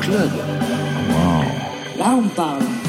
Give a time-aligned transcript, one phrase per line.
[0.00, 0.30] Club.
[1.98, 2.81] Là, on parle.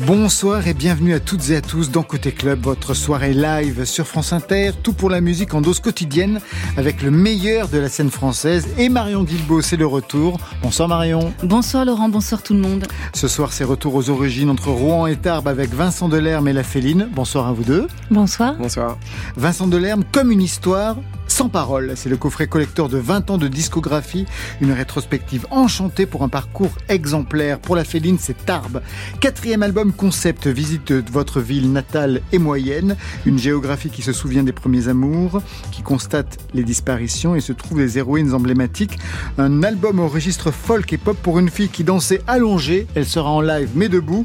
[0.00, 4.06] Bonsoir et bienvenue à toutes et à tous dans Côté Club, votre soirée live sur
[4.06, 6.42] France Inter, tout pour la musique en dose quotidienne
[6.76, 10.38] avec le meilleur de la scène française et Marion Guilbault, c'est le retour.
[10.62, 11.32] Bonsoir Marion.
[11.42, 12.86] Bonsoir Laurent, bonsoir tout le monde.
[13.14, 16.62] Ce soir, c'est retour aux origines entre Rouen et Tarbes avec Vincent Delerme et la
[16.62, 17.08] Féline.
[17.14, 17.86] Bonsoir à vous deux.
[18.10, 18.54] Bonsoir.
[18.56, 18.98] Bonsoir.
[19.36, 20.96] Vincent Delerme, comme une histoire,
[21.36, 21.92] sans parole.
[21.96, 24.24] C'est le coffret collecteur de 20 ans de discographie,
[24.62, 27.58] une rétrospective enchantée pour un parcours exemplaire.
[27.58, 28.80] Pour la Féline, c'est Tarbes.
[29.20, 34.44] Quatrième album concept, visite de votre ville natale et moyenne, une géographie qui se souvient
[34.44, 38.98] des premiers amours, qui constate les disparitions et se trouve des héroïnes emblématiques.
[39.36, 42.86] Un album au registre folk et pop pour une fille qui dansait allongée.
[42.94, 44.24] Elle sera en live mais debout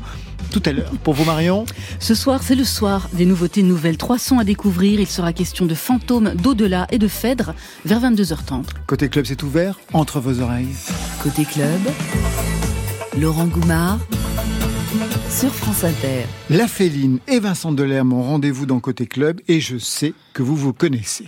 [0.52, 0.92] tout à l'heure.
[1.04, 1.66] Pour vous, Marion
[2.00, 3.10] Ce soir, c'est le soir.
[3.14, 5.00] Des nouveautés nouvelles, trois sons à découvrir.
[5.00, 7.56] Il sera question de fantômes, d'au-delà et de Phèdre
[7.86, 8.66] vers 22h30.
[8.86, 10.76] Côté club, c'est ouvert entre vos oreilles.
[11.24, 11.80] Côté club,
[13.18, 14.00] Laurent Goumard
[15.30, 16.26] sur France Inter.
[16.50, 20.56] La Féline et Vincent Delerme ont rendez-vous dans Côté Club et je sais que vous
[20.56, 21.26] vous connaissez.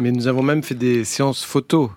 [0.00, 1.90] Mais nous avons même fait des séances photos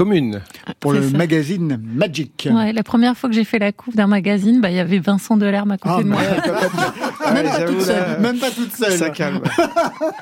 [0.00, 0.40] commune.
[0.80, 2.48] Pour le magazine Magic.
[2.50, 4.98] Ouais, la première fois que j'ai fait la couve d'un magazine, bah, il y avait
[4.98, 6.20] Vincent Delerme à côté ah, de moi.
[7.34, 8.92] même, pas toute seule, même pas toute seule.
[8.92, 9.42] Ça calme.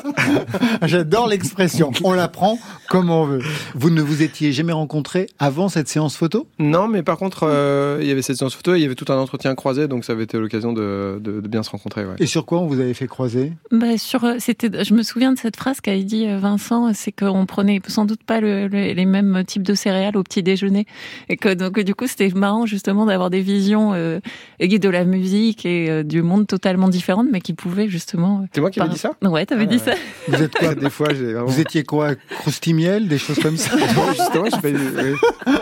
[0.82, 1.92] J'adore l'expression.
[2.02, 3.40] On la prend comme on veut.
[3.74, 6.48] Vous ne vous étiez jamais rencontré avant cette séance photo?
[6.58, 8.94] Non, mais par contre, euh, il y avait cette séance photo et il y avait
[8.94, 12.04] tout un entretien croisé, donc ça avait été l'occasion de, de, bien se rencontrer.
[12.04, 12.16] Ouais.
[12.18, 13.52] Et sur quoi on vous avait fait croiser?
[13.70, 17.12] Bah, sur, euh, c'était, Je me souviens de cette phrase qu'a dit euh, Vincent, c'est
[17.12, 20.86] qu'on prenait sans doute pas le, les mêmes types de céréales au petit déjeuner.
[21.28, 24.20] Et que donc du coup, c'était marrant justement d'avoir des visions euh,
[24.60, 28.40] de la musique et euh, du monde totalement différentes, mais qui pouvaient justement.
[28.40, 29.92] Euh, c'est moi qui avais dit ça Ouais, t'avais avais dit ça.
[30.28, 31.08] Vous êtes quoi des fois
[31.46, 33.76] Vous étiez quoi Croustimiel, des choses comme ça
[34.16, 34.74] Justement, je fais.
[34.74, 35.52] Oui.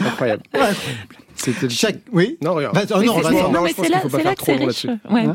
[0.00, 0.42] Incroyable.
[1.34, 1.98] C'était Chaque...
[2.12, 2.74] Oui Non, regarde.
[2.74, 4.86] Bah, oh, non, non, non, mais c'est là, c'est là que c'est riche.
[5.10, 5.26] Ouais.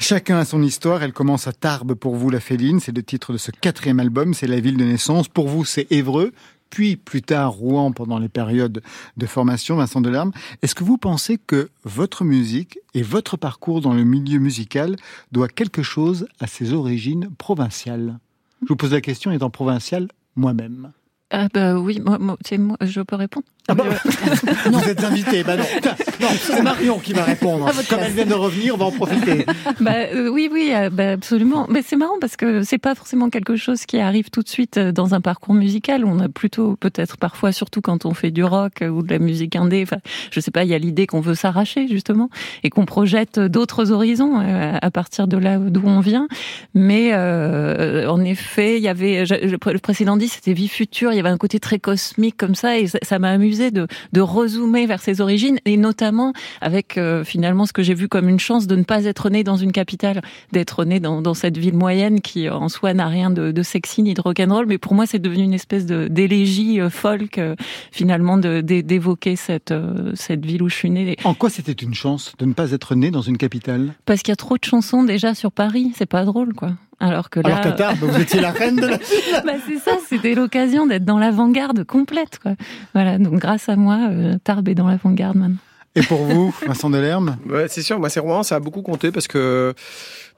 [0.00, 1.02] Chacun a son histoire.
[1.02, 2.80] Elle commence à Tarbes pour vous, la Féline.
[2.80, 4.32] C'est le titre de ce quatrième album.
[4.32, 5.28] C'est la ville de naissance.
[5.28, 6.32] Pour vous, c'est Évreux.
[6.70, 8.80] Puis plus tard Rouen pendant les périodes
[9.18, 10.32] de formation, Vincent Delarme.
[10.62, 14.96] Est-ce que vous pensez que votre musique et votre parcours dans le milieu musical
[15.32, 18.18] doit quelque chose à ses origines provinciales?
[18.62, 20.92] Je vous pose la question étant provincial moi-même.
[21.30, 23.46] Ah bah oui, moi, moi, moi je peux répondre.
[23.70, 23.84] Ah bah,
[24.66, 25.64] Vous êtes invité, bah non.
[26.20, 27.66] non c'est Marion qui va répondre.
[27.68, 29.46] Ah, Comme elle vient de revenir, on va en profiter.
[29.80, 31.66] Bah, euh, oui, oui, euh, bah, absolument.
[31.70, 34.76] Mais c'est marrant parce que c'est pas forcément quelque chose qui arrive tout de suite
[34.76, 36.04] euh, dans un parcours musical.
[36.04, 39.56] On a plutôt, peut-être parfois, surtout quand on fait du rock ou de la musique
[39.56, 39.98] indé, enfin,
[40.30, 42.30] je sais pas, il y a l'idée qu'on veut s'arracher justement
[42.62, 46.28] et qu'on projette d'autres horizons à partir de là d'où on vient.
[46.74, 51.12] Mais euh, en effet, il y avait le précédent dit c'était vie future.
[51.12, 54.20] Il y avait un côté très cosmique comme ça et ça m'a amusé de, de
[54.22, 56.32] rezoomer vers ses origines et notamment
[56.62, 59.44] avec euh, finalement ce que j'ai vu comme une chance de ne pas être né
[59.44, 60.22] dans une capitale,
[60.52, 64.02] d'être né dans, dans, cette ville moyenne qui en soi n'a rien de, de, sexy
[64.02, 67.54] ni de rock'n'roll, mais pour moi c'est devenu une espèce d'élégie euh, folk euh,
[67.92, 69.74] finalement d'évoquer cette,
[70.14, 71.16] cette ville où je suis né.
[71.24, 73.94] En quoi c'était une chance de ne pas être né dans une capitale?
[74.06, 76.72] Parce qu'il y a trop de chansons déjà sur Paris, c'est pas drôle quoi.
[77.00, 78.98] Alors que là, Alors Tarbes, vous étiez la reine de la
[79.44, 82.38] bah c'est ça, c'était l'occasion d'être dans l'avant-garde complète.
[82.38, 82.52] Quoi.
[82.92, 85.56] Voilà, donc grâce à moi, euh, Tarbes est dans l'avant-garde maintenant.
[85.96, 87.38] Et pour vous, Vincent Delerme?
[87.48, 89.74] Ouais, C'est sûr, moi c'est Rouen, ça a beaucoup compté parce que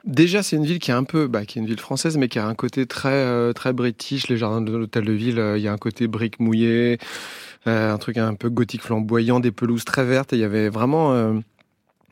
[0.05, 2.29] déjà c'est une ville qui est un peu, bah, qui est une ville française, mais
[2.29, 4.29] qui a un côté très euh, très british.
[4.29, 6.97] Les jardins de l'hôtel de ville, euh, il y a un côté brique mouillée,
[7.65, 10.31] un truc un peu gothique flamboyant, des pelouses très vertes.
[10.31, 11.13] Et il y avait vraiment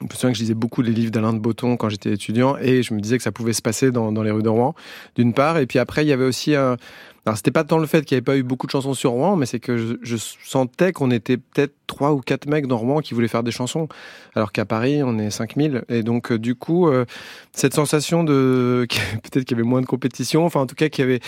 [0.01, 2.57] je me souviens que je lisais beaucoup les livres d'Alain de Botton quand j'étais étudiant
[2.57, 4.73] et je me disais que ça pouvait se passer dans, dans les rues de Rouen,
[5.15, 5.57] d'une part.
[5.59, 6.77] Et puis après, il y avait aussi un,
[7.25, 9.11] alors c'était pas tant le fait qu'il n'y avait pas eu beaucoup de chansons sur
[9.11, 13.01] Rouen, mais c'est que je, sentais qu'on était peut-être trois ou quatre mecs dans Rouen
[13.01, 13.87] qui voulaient faire des chansons,
[14.33, 15.83] alors qu'à Paris on est 5000.
[15.89, 17.05] Et donc euh, du coup, euh,
[17.51, 18.87] cette sensation de
[19.23, 21.19] peut-être qu'il y avait moins de compétition, enfin en tout cas qu'il y avait,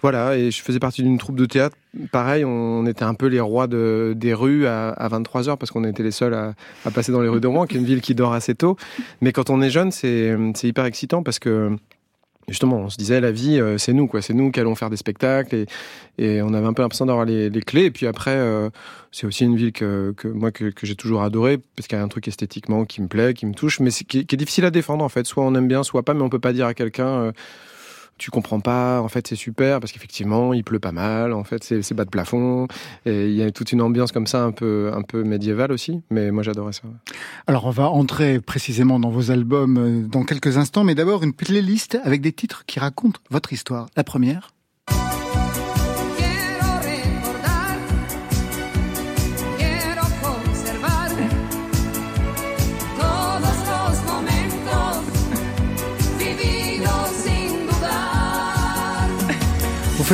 [0.00, 0.36] voilà.
[0.36, 1.76] Et je faisais partie d'une troupe de théâtre.
[2.12, 5.72] Pareil, on était un peu les rois de, des rues à, à 23 heures parce
[5.72, 7.86] qu'on était les seuls à, à passer dans les rues de Rouen, qui est une
[7.86, 8.76] ville qui dort assez tôt.
[9.20, 11.76] Mais quand on est jeune, c'est hyper excitant parce que
[12.48, 14.22] justement, on se disait la vie, euh, c'est nous, quoi.
[14.22, 15.66] C'est nous qui allons faire des spectacles
[16.18, 17.84] et, on avait un peu l'impression d'avoir les, clés.
[17.84, 18.70] Et puis après, euh,
[19.10, 22.08] c'est aussi une ville que, moi que, j'ai toujours adoré parce qu'il y a un
[22.08, 25.04] truc esthétiquement qui me plaît, qui me touche, mais qui, qui, est difficile à défendre
[25.04, 25.26] en fait.
[25.26, 27.08] Soit on aime bien, soit pas, mais on peut pas dire à quelqu'un.
[27.08, 27.32] Euh,
[28.22, 29.00] tu comprends pas.
[29.00, 31.32] En fait, c'est super parce qu'effectivement, il pleut pas mal.
[31.32, 32.68] En fait, c'est bas de plafond.
[33.04, 36.02] Et il y a toute une ambiance comme ça, un peu, un peu médiévale aussi.
[36.10, 36.82] Mais moi, j'adorais ça.
[37.48, 40.84] Alors, on va entrer précisément dans vos albums euh, dans quelques instants.
[40.84, 43.88] Mais d'abord, une playlist avec des titres qui racontent votre histoire.
[43.96, 44.52] La première.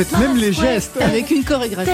[0.03, 0.97] Faites même les gestes.
[1.01, 1.91] Avec une chorégraphie.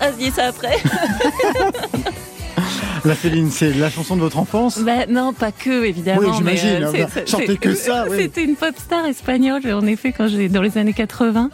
[0.00, 0.78] Ah, dis ça après.
[3.04, 6.20] La Féline, c'est la chanson de votre enfance bah, Non, pas que, évidemment.
[6.22, 6.84] Oui, j'imagine.
[6.84, 8.06] Euh, chanter que ça.
[8.08, 8.16] Oui.
[8.18, 11.50] C'était une pop star espagnole, en effet, quand j'ai dans les années 80.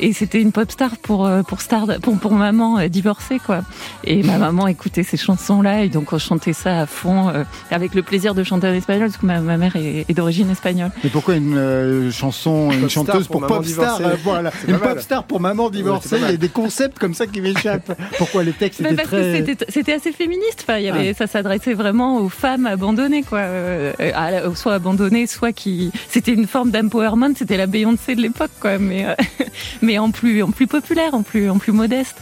[0.00, 3.62] Et c'était une pop star pour euh, pour star pour, pour maman euh, divorcée, quoi.
[4.04, 7.32] Et ma maman écoutait ces chansons-là, et donc on chantait ça à fond,
[7.70, 10.90] avec le plaisir de chanter en espagnol, parce que ma, ma mère est, d'origine espagnole.
[11.04, 15.70] Mais pourquoi une chanson, une chanteuse pour, pop star Voilà, une pop star pour maman
[15.70, 16.16] divorcée.
[16.18, 17.92] Il y a des concepts comme ça qui m'échappent.
[18.16, 20.64] Pourquoi les textes étaient très C'était assez féministe.
[20.66, 21.14] Enfin, ah.
[21.14, 23.40] ça s'adressait vraiment aux femmes abandonnées, quoi.
[23.40, 25.90] Euh, soit abandonnées, soit qui.
[26.08, 27.34] C'était une forme d'empowerment.
[27.36, 28.78] C'était la Beyoncé de l'époque, quoi.
[28.78, 29.14] Mais, euh,
[29.82, 32.16] mais en plus, en plus populaire, en plus, en plus modeste.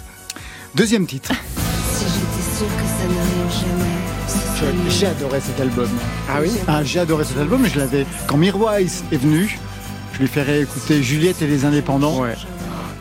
[0.75, 1.33] Deuxième titre.
[1.93, 3.97] Si j'étais sûre que ça n'arrive jamais.
[4.89, 5.89] J'ai adoré cet album.
[6.29, 7.67] Ah oui ah, J'ai adoré cet album.
[7.67, 9.59] Je l'avais quand Mirwise est venu.
[10.15, 12.21] Je lui ferai écouter Juliette et les Indépendants.
[12.21, 12.35] Ouais.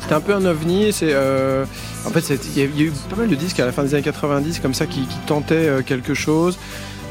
[0.01, 0.91] C'était un peu un ovni.
[0.91, 1.65] C'est euh,
[2.06, 4.04] en fait, il y, a eu pas mal de disques à la fin des années
[4.04, 6.57] 90 comme ça qui, tentaient euh, quelque chose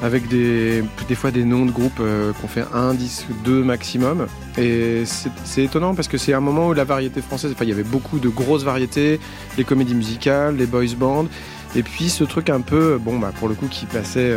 [0.03, 4.27] avec des, des fois des noms de groupes euh, qu'on fait un disque, deux maximum.
[4.59, 5.05] Et
[5.45, 7.83] c'est étonnant parce que c'est un moment où la variété française, enfin il y avait
[7.83, 9.19] beaucoup de grosses variétés,
[9.57, 11.27] les comédies musicales, les boys bands.
[11.77, 14.33] Et puis ce truc un peu, bon bah pour le coup qui passait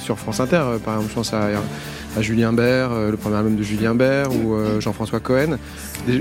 [0.00, 3.62] sur France Inter, par exemple je pense à Julien Bert, euh, le premier album de
[3.62, 5.58] Julien Bert, ou euh, Jean-François Cohen,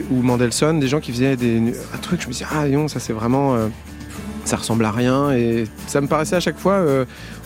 [0.09, 2.99] ou Mandelson, des gens qui faisaient des, un truc, je me disais, ah non, ça
[2.99, 3.67] c'est vraiment euh,
[4.45, 6.83] ça ressemble à rien et ça me paraissait à chaque fois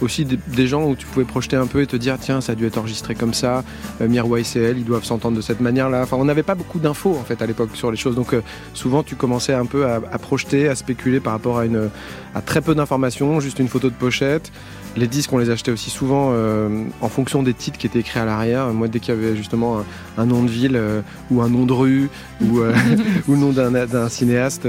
[0.01, 2.55] aussi des, gens où tu pouvais projeter un peu et te dire tiens ça a
[2.55, 3.63] dû être enregistré comme ça
[4.01, 6.79] euh, Mirwais et ils doivent s'entendre de cette manière là enfin on n'avait pas beaucoup
[6.79, 8.15] d'infos en fait à l'époque sur les choses.
[8.15, 8.35] Donc
[8.73, 11.89] souvent tu commençais un peu à, à, projeter à spéculer par rapport à une
[12.35, 14.51] à très peu d'informations juste une photo de pochette
[14.97, 18.19] les disques, on les achetait aussi souvent euh, en fonction des titres qui étaient écrits
[18.19, 18.67] à l'arrière.
[18.73, 19.83] Moi, dès qu'il y avait justement
[20.17, 21.01] un, nom de ville euh,
[21.31, 22.09] ou un nom de rue
[22.41, 22.73] ou, euh,
[23.27, 24.67] ou le nom d'un cinéaste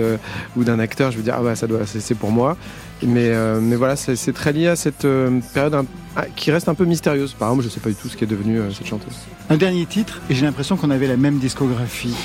[0.57, 2.57] ou d'un acteur, je veux dire, ah bah, ça doit, c'est pour moi.
[3.03, 5.07] Mais, mais voilà, c'est très lié à cette
[5.55, 5.87] période
[6.17, 7.33] ah, qui reste un peu mystérieuse.
[7.33, 9.15] Par exemple, je ne sais pas du tout ce qui est devenu cette chanteuse.
[9.49, 12.17] Un dernier titre, et j'ai l'impression qu'on avait la même discographie.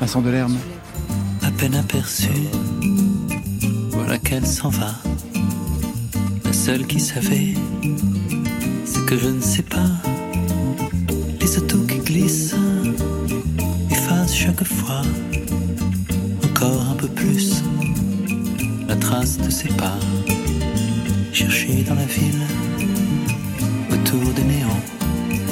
[0.00, 0.56] Vincent Delerme.
[1.42, 2.28] À peine aperçu,
[3.90, 4.94] voilà qu'elle s'en va
[6.52, 7.54] seul qui savait,
[8.84, 9.90] c'est que je ne sais pas.
[11.40, 12.54] Les autos qui glissent
[13.90, 15.02] effacent chaque fois
[16.44, 17.62] encore un peu plus
[18.88, 19.98] la trace de ses pas.
[21.32, 22.42] Chercher dans la ville
[23.92, 24.99] autour des néants.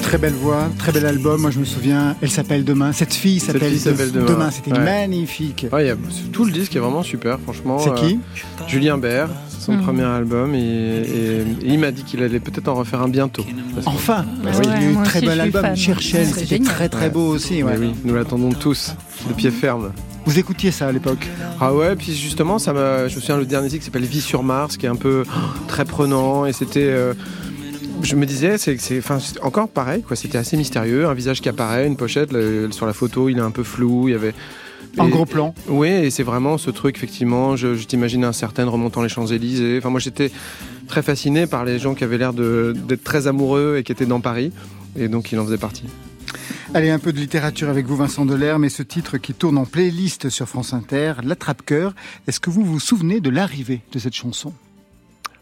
[0.08, 1.38] Très belle voix, très bel album.
[1.42, 2.92] Moi, je me souviens, elle s'appelle Demain.
[2.92, 3.78] Cette fille s'appelle
[4.10, 4.50] Demain.
[4.50, 5.66] C'était magnifique.
[6.32, 7.78] tout le disque est vraiment super, franchement.
[7.78, 9.28] C'est qui euh, Julien Bert
[9.58, 9.82] son mm.
[9.82, 11.02] premier album et,
[11.62, 13.44] il m'a dit qu'il allait peut-être en refaire un bientôt.
[13.84, 15.76] Enfin, bah il y a eu un très bel album.
[15.76, 17.62] Cherchel, c'était très très beau aussi.
[17.62, 18.94] oui, nous l'attendons tous
[19.28, 19.92] de pied ferme.
[20.24, 21.26] Vous écoutiez ça à l'époque?
[21.60, 22.72] Ah ouais, puis justement, ça
[23.08, 25.24] je me souviens le dernier disque qui s'appelle Vie sur Mars, qui est un peu
[25.66, 26.88] très prenant et c'était.
[26.88, 27.12] Euh,
[28.02, 30.16] je me disais, c'est, enfin, encore pareil, quoi.
[30.16, 32.30] C'était assez mystérieux, un visage qui apparaît, une pochette.
[32.72, 34.08] sur la photo, il est un peu flou.
[34.08, 34.34] Il y avait,
[34.96, 35.54] en gros plan.
[35.68, 37.56] Oui, et c'est vraiment ce truc, effectivement.
[37.56, 39.78] Je, t'imagine un certain remontant les Champs-Élysées.
[39.78, 40.30] Enfin, moi, j'étais
[40.86, 44.20] très fasciné par les gens qui avaient l'air d'être très amoureux et qui étaient dans
[44.20, 44.52] Paris.
[44.96, 45.84] Et donc, il en faisait partie.
[46.74, 49.64] Allez, un peu de littérature avec vous, Vincent Delerme, mais ce titre qui tourne en
[49.64, 51.94] playlist sur France Inter, L'attrape-cœur.
[52.26, 54.52] Est-ce que vous vous souvenez de l'arrivée de cette chanson?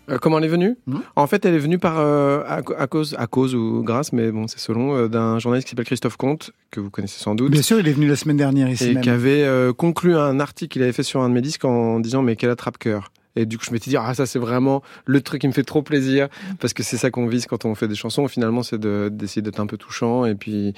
[0.08, 3.14] Euh, comment elle est venue hmm En fait, elle est venue par euh, à, cause,
[3.18, 6.52] à cause ou grâce, mais bon, c'est selon euh, d'un journaliste qui s'appelle Christophe Comte
[6.70, 7.50] que vous connaissez sans doute.
[7.50, 9.46] Bien sûr, il est venu la semaine dernière ici et qui avait
[9.76, 12.50] conclu un article qu'il avait fait sur un de mes disques en disant mais quel
[12.50, 13.10] attrape-cœur.
[13.38, 15.62] Et du coup, je m'étais dit, ah, ça, c'est vraiment le truc qui me fait
[15.62, 18.26] trop plaisir, parce que c'est ça qu'on vise quand on fait des chansons.
[18.28, 20.24] Finalement, c'est d'essayer d'être un peu touchant.
[20.24, 20.72] Et puis,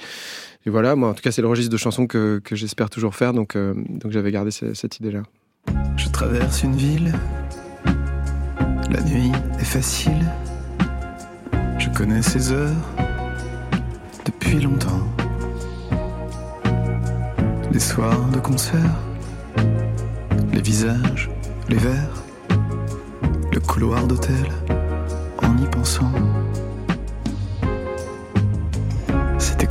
[0.65, 3.15] et voilà, moi, en tout cas, c'est le registre de chansons que, que j'espère toujours
[3.15, 3.33] faire.
[3.33, 5.23] Donc, donc j'avais gardé cette idée-là.
[5.95, 7.13] Je traverse une ville
[8.89, 10.25] la nuit est facile,
[11.77, 12.89] je connais ces heures
[14.25, 15.07] depuis longtemps.
[17.71, 18.95] Les soirs de concert,
[20.53, 21.29] les visages,
[21.69, 22.23] les verres,
[23.51, 24.47] le couloir d'hôtel,
[25.43, 26.11] en y pensant.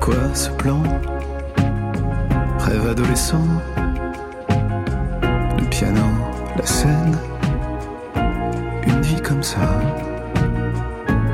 [0.08, 0.82] quoi ce plan?
[2.58, 3.44] Rêve adolescent
[5.58, 6.06] Le piano,
[6.56, 7.16] la scène
[9.28, 9.60] comme ça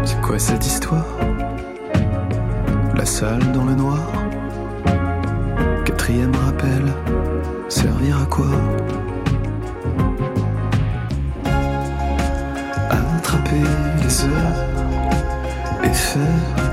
[0.05, 1.07] C'est quoi cette histoire?
[2.97, 4.11] La salle dans le noir?
[5.85, 6.83] Quatrième rappel
[7.69, 8.47] Servir à quoi?
[12.91, 13.63] Attraper
[14.03, 14.59] les heures
[15.85, 16.21] et faire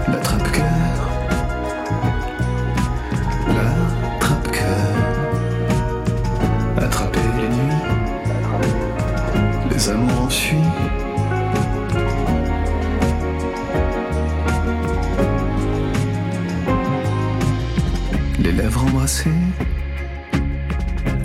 [0.08, 0.63] l'attrape-cœur.
[0.63, 1.11] L'attrape-cœur.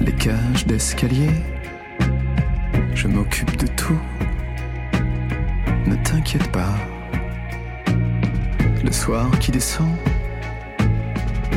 [0.01, 1.31] Les cages d'escalier.
[2.95, 4.01] Je m'occupe de tout,
[5.87, 6.75] ne t'inquiète pas.
[8.85, 9.95] Le soir qui descend,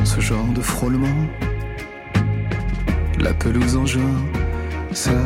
[0.03, 1.19] ce genre de frôlement.
[3.19, 4.17] La pelouse en juin,
[4.91, 5.19] ça,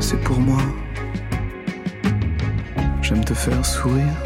[0.00, 0.62] c'est pour moi.
[3.02, 4.16] J'aime te faire sourire,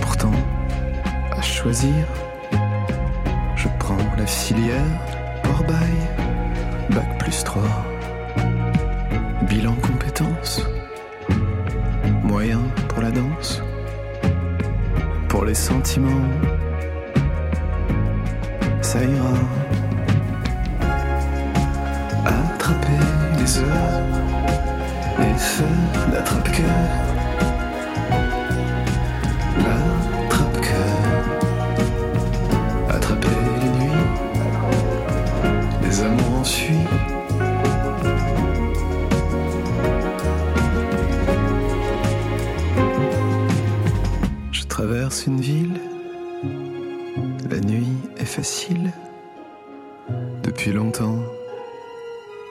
[0.00, 0.32] pourtant,
[1.32, 2.06] à choisir,
[4.16, 4.82] la filière,
[5.48, 5.96] hors bail,
[6.90, 7.62] bac plus 3.
[9.48, 10.66] Bilan compétences,
[12.22, 13.62] moyen pour la danse,
[15.28, 16.28] pour les sentiments,
[18.80, 19.34] ça ira.
[22.24, 23.04] Attraper
[23.38, 24.02] les heures
[25.20, 27.15] et faire l'attrape-cœur.
[45.26, 45.80] Une ville,
[47.50, 48.92] la nuit est facile.
[50.42, 51.18] Depuis longtemps,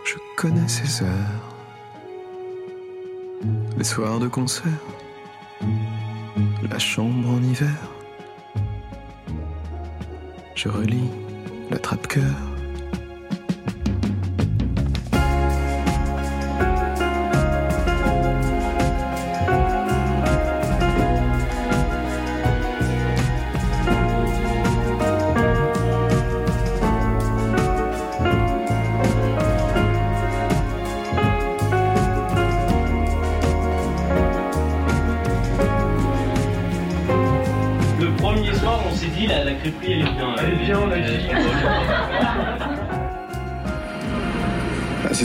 [0.03, 1.55] je connais ces heures.
[3.77, 4.83] Les soirs de concert,
[6.69, 7.91] la chambre en hiver.
[10.55, 11.09] Je relis.
[11.71, 11.79] Le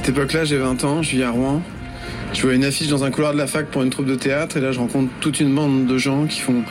[0.00, 1.60] cette époque-là, j'ai 20 ans, je vis à Rouen.
[2.32, 4.56] Je vois une affiche dans un couloir de la fac pour une troupe de théâtre
[4.56, 6.62] et là je rencontre toute une bande de gens qui font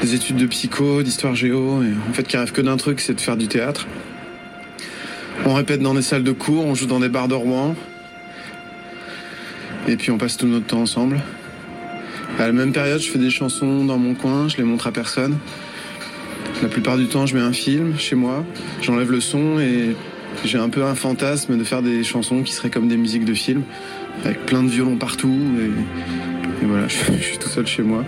[0.00, 3.14] des études de psycho, d'histoire géo et en fait qui rêvent que d'un truc, c'est
[3.14, 3.88] de faire du théâtre.
[5.44, 7.74] On répète dans des salles de cours, on joue dans des bars de Rouen
[9.88, 11.18] et puis on passe tout notre temps ensemble.
[12.38, 14.92] À la même période, je fais des chansons dans mon coin, je les montre à
[14.92, 15.36] personne.
[16.62, 18.44] La plupart du temps, je mets un film chez moi,
[18.82, 19.96] j'enlève le son et
[20.44, 23.34] j'ai un peu un fantasme de faire des chansons qui seraient comme des musiques de
[23.34, 23.62] film,
[24.24, 25.38] avec plein de violons partout.
[25.60, 28.04] Et, voilà, je, je suis tout seul chez moi.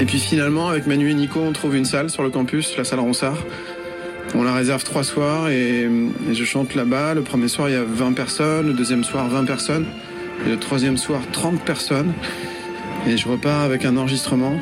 [0.00, 2.84] Et puis finalement, avec Manu et Nico, on trouve une salle sur le campus, la
[2.84, 3.38] salle Ronsard.
[4.34, 5.88] On la réserve trois soirs et,
[6.28, 7.14] et je chante là-bas.
[7.14, 9.86] Le premier soir, il y a 20 personnes, le deuxième soir, 20 personnes,
[10.44, 12.12] et le troisième soir, 30 personnes.
[13.06, 14.58] Et je repars avec un enregistrement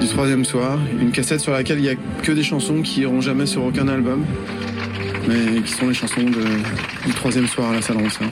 [0.00, 3.20] du troisième soir, une cassette sur laquelle il n'y a que des chansons qui iront
[3.20, 4.24] jamais sur aucun album,
[5.28, 8.30] mais qui sont les chansons de- du troisième soir à la salle Ronsard.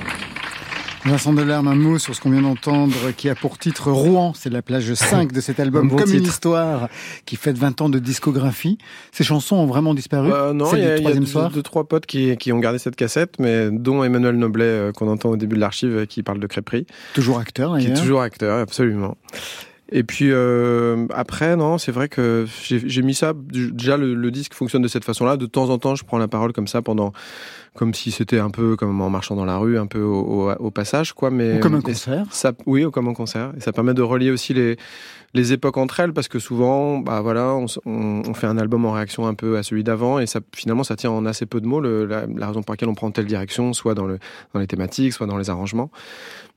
[1.05, 4.33] Vincent Delerme, un mot sur ce qu'on vient d'entendre, qui a pour titre Rouen.
[4.35, 6.89] C'est la plage 5 de cet album, bon comme une histoire
[7.27, 8.77] qui fête 20 ans de discographie.
[9.13, 11.51] Ces chansons ont vraiment disparu Euh, non, il y a, y a troisième deux, soir
[11.53, 15.07] deux, trois potes qui, qui ont gardé cette cassette, mais dont Emmanuel Noblet euh, qu'on
[15.09, 18.01] entend au début de l'archive euh, qui parle de crêperie, Toujours acteur, qui est d'ailleurs.
[18.03, 19.17] toujours acteur, absolument.
[19.93, 23.33] Et puis euh, après, non, c'est vrai que j'ai mis ça.
[23.37, 25.37] Déjà, le, le disque fonctionne de cette façon-là.
[25.37, 27.13] De temps en temps, je prends la parole comme ça pendant,
[27.77, 30.53] comme si c'était un peu comme en marchant dans la rue, un peu au, au-
[30.55, 31.31] au passage, quoi.
[31.31, 32.25] Mais Ou comme un concert.
[32.31, 33.53] ça, oui, ou comme un concert.
[33.57, 34.77] Et ça permet de relier aussi les,
[35.35, 38.85] les époques entre elles, parce que souvent, bah voilà, on, on- on fait un album
[38.87, 41.61] en réaction un peu à celui d'avant, et ça, finalement, ça tient en assez peu
[41.61, 44.19] de mots, le- la, la raison pour laquelle on prend telle direction, soit dans, le,
[44.55, 45.91] dans les thématiques, soit dans les arrangements.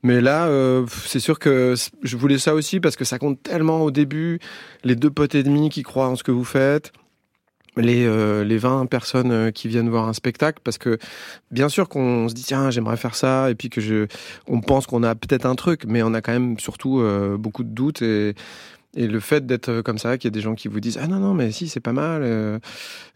[0.02, 3.82] Mais là, euh, c'est sûr que je voulais ça aussi, parce que ça compte tellement
[3.82, 4.40] au début,
[4.86, 6.94] les deux potes et demi qui croient en ce que vous faites,
[7.80, 10.98] les, euh, les 20 personnes euh, qui viennent voir un spectacle parce que
[11.52, 14.08] bien sûr qu'on se dit tiens j'aimerais faire ça et puis que je
[14.48, 17.64] on pense qu'on a peut-être un truc mais on a quand même surtout euh, beaucoup
[17.64, 18.36] de doutes et
[18.96, 21.08] Et le fait d'être comme ça, qu'il y a des gens qui vous disent ah
[21.08, 22.60] non non mais si c'est pas mal, euh,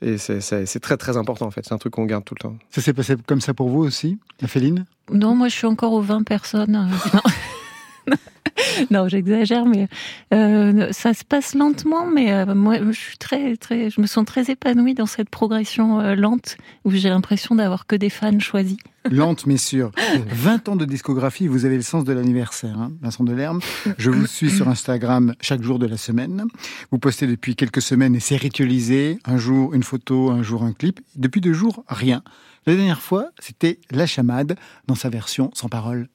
[0.01, 1.65] et c'est très très important en fait.
[1.65, 2.55] C'est un truc qu'on garde tout le temps.
[2.69, 5.93] Ça s'est passé comme ça pour vous aussi, la Féline Non, moi je suis encore
[5.93, 6.89] aux 20 personnes.
[8.07, 8.15] Non,
[8.91, 9.87] non j'exagère, mais
[10.33, 12.05] euh, ça se passe lentement.
[12.05, 15.99] Mais euh, moi, je suis très, très, je me sens très épanouie dans cette progression
[15.99, 18.77] euh, lente où j'ai l'impression d'avoir que des fans choisis.
[19.11, 19.91] Lente mais sûre.
[20.27, 23.59] 20 ans de discographie, vous avez le sens de l'anniversaire, hein, Vincent Delerme.
[23.97, 26.45] Je vous suis sur Instagram chaque jour de la semaine.
[26.91, 29.19] Vous postez depuis quelques semaines et c'est ritualisé.
[29.25, 31.01] Un jour une photo, un jour un clip.
[31.15, 32.23] Depuis deux jours, rien.
[32.65, 34.55] La dernière fois, c'était La Chamade
[34.87, 36.07] dans sa version sans parole.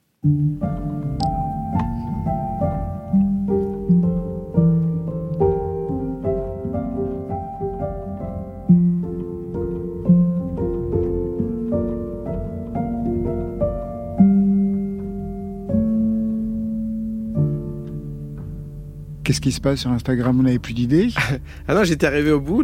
[19.28, 21.10] Qu'est-ce qui se passe sur Instagram Vous n'avez plus d'idées.
[21.68, 22.62] Ah non, j'étais arrivé au bout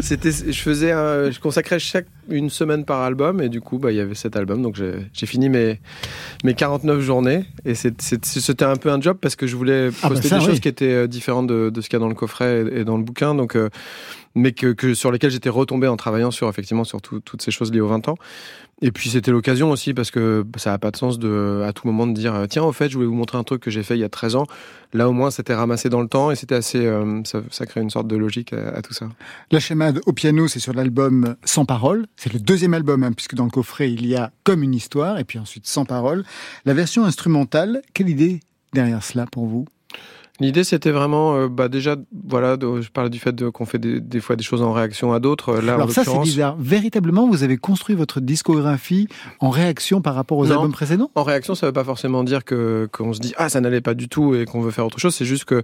[0.00, 3.92] c'était, je faisais, un- je consacrais chaque une semaine par album et du coup, bah,
[3.92, 5.80] il y avait cet album, donc j'ai, fini mes
[6.44, 10.14] mes 49 journées et c'était un peu un job parce que je voulais Ah bah
[10.14, 10.50] poster ça, des oui.
[10.50, 12.80] choses qui étaient euh, différentes de, de ce qu'il y a dans le coffret et,
[12.80, 13.68] et dans le bouquin, donc euh,
[14.34, 17.50] mais que, que sur lesquelles j'étais retombé en travaillant sur effectivement sur tout- toutes ces
[17.50, 18.16] choses liées aux 20 ans.
[18.82, 21.86] Et puis c'était l'occasion aussi parce que ça n'a pas de sens de à tout
[21.86, 23.94] moment de dire tiens au fait je voulais vous montrer un truc que j'ai fait
[23.94, 24.46] il y a 13 ans.
[24.94, 27.82] Là au moins c'était ramassé dans le temps et c'était assez euh, ça, ça crée
[27.82, 29.08] une sorte de logique à, à tout ça.
[29.50, 32.06] La Chamade au piano, c'est sur l'album Sans parole.
[32.22, 35.18] C'est le deuxième album, hein, puisque dans le coffret, il y a Comme une histoire,
[35.18, 36.22] et puis ensuite Sans parole.
[36.66, 38.40] La version instrumentale, quelle idée
[38.74, 39.66] derrière cela pour vous?
[40.40, 43.78] L'idée, c'était vraiment, euh, bah déjà, voilà, de- je parlais du fait de- qu'on fait
[43.78, 45.50] des, des fois des choses en réaction à d'autres.
[45.50, 46.56] euh, Là, en Alors ça, c'est bizarre.
[46.58, 49.06] Véritablement, vous avez construit votre discographie
[49.40, 50.52] en réaction par rapport aux Non.
[50.56, 51.10] albums précédents?
[51.14, 53.94] En réaction, ça veut pas forcément dire que qu'on se dit ah ça n'allait pas
[53.94, 55.14] du tout et qu'on veut faire autre chose.
[55.14, 55.62] C'est juste que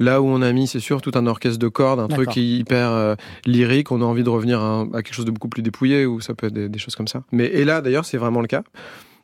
[0.00, 2.90] là où on a mis, c'est sûr, tout un orchestre de cordes, un truc hyper
[2.90, 3.14] euh,
[3.44, 6.34] lyrique, on a envie de revenir à quelque chose de beaucoup plus dépouillé ou ça
[6.34, 7.22] peut être des, des choses comme ça.
[7.30, 8.62] Mais et là d'ailleurs, c'est vraiment le cas.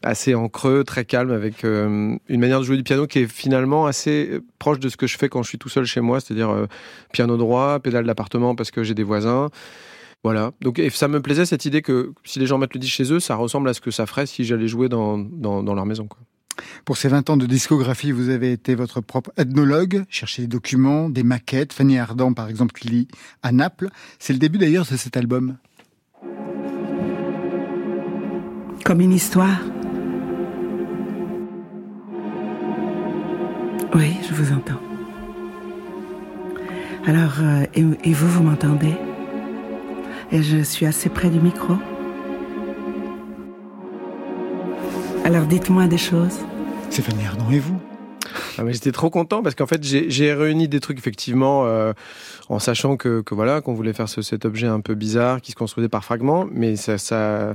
[0.02, 3.30] Assez en creux, très calme, avec euh, une manière de jouer du piano qui est
[3.30, 6.20] finalement assez proche de ce que je fais quand je suis tout seul chez moi,
[6.20, 6.66] c'est-à-dire euh,
[7.12, 9.50] piano droit, pédale d'appartement parce que j'ai des voisins.
[10.24, 10.52] Voilà.
[10.60, 13.12] Donc, et ça me plaisait cette idée que si les gens mettent le disque chez
[13.12, 15.86] eux, ça ressemble à ce que ça ferait si j'allais jouer dans, dans, dans leur
[15.86, 16.06] maison.
[16.06, 16.18] Quoi.
[16.84, 21.08] Pour ces 20 ans de discographie, vous avez été votre propre ethnologue, cherché des documents,
[21.08, 21.72] des maquettes.
[21.72, 23.08] Fanny Ardant, par exemple, qui lit
[23.42, 23.88] à Naples.
[24.18, 25.56] C'est le début d'ailleurs de cet album.
[28.84, 29.60] Comme une histoire.
[33.94, 34.80] Oui, je vous entends.
[37.06, 38.94] Alors, euh, et, et vous, vous m'entendez?
[40.32, 41.74] Et je suis assez près du micro
[45.24, 46.38] Alors dites-moi des choses.
[46.88, 47.78] C'est Fanny Ardant et vous?
[48.58, 51.92] Ah, mais j'étais trop content parce qu'en fait j'ai j'ai réuni des trucs effectivement euh,
[52.48, 55.52] en sachant que, que voilà qu'on voulait faire ce- cet objet un peu bizarre qui
[55.52, 57.54] se construisait par fragments, mais ça, ça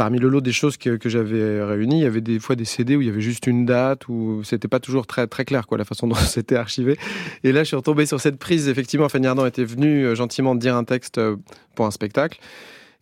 [0.00, 2.96] parmi le lot des choses que, j'avais réunies, il y avait des fois des CD
[2.96, 5.76] où il y avait juste une date où c'était pas toujours très très clair quoi
[5.76, 6.96] la façon dont c'était archivé.
[7.44, 10.54] Et là je suis retombé sur cette prise effectivement Fanny Ardant était venue euh, gentiment
[10.54, 11.36] dire un texte euh,
[11.74, 12.40] pour un spectacle.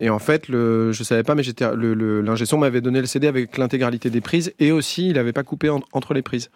[0.01, 3.27] Et en fait, le, je savais pas, mais j'étais l'ingé son m'avait donné le CD
[3.27, 6.49] avec l'intégralité des prises et aussi il avait pas coupé en- entre les prises.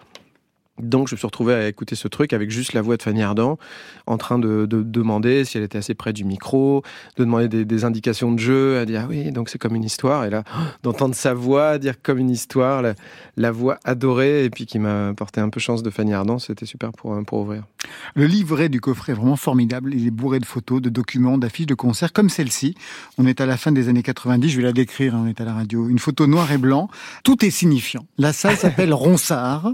[0.81, 3.21] Donc je me suis retrouvé à écouter ce truc avec juste la voix de Fanny
[3.21, 3.59] Ardant,
[4.07, 6.81] en train de, de demander si elle était assez près du micro,
[7.17, 9.83] de demander des, des indications de jeu, à dire ah oui, donc c'est comme une
[9.83, 10.25] histoire.
[10.25, 10.43] Et là,
[10.83, 12.95] d'entendre sa voix dire comme une histoire, la,
[13.38, 16.65] la voix adorée, et puis qui m'a porté un peu chance de Fanny Ardant, c'était
[16.65, 17.63] super pour, pour ouvrir.
[18.15, 19.93] Le livret du coffret est vraiment formidable.
[19.93, 22.75] Il est bourré de photos, de documents, d'affiches de concerts comme celle-ci.
[23.17, 25.39] On est à la fin des années 90, je vais la décrire, hein, on est
[25.39, 25.88] à la radio.
[25.88, 26.89] Une photo noir et blanc.
[27.23, 28.05] Tout est signifiant.
[28.17, 29.71] La salle s'appelle Ronsard.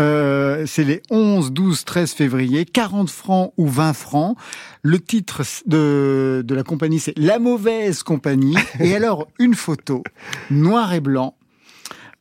[0.00, 2.64] Euh, c'est les 11, 12, 13 février.
[2.64, 4.36] 40 francs ou 20 francs.
[4.82, 8.56] Le titre de, de la compagnie, c'est La Mauvaise Compagnie.
[8.80, 10.02] Et alors, une photo
[10.50, 11.36] noir et blanc,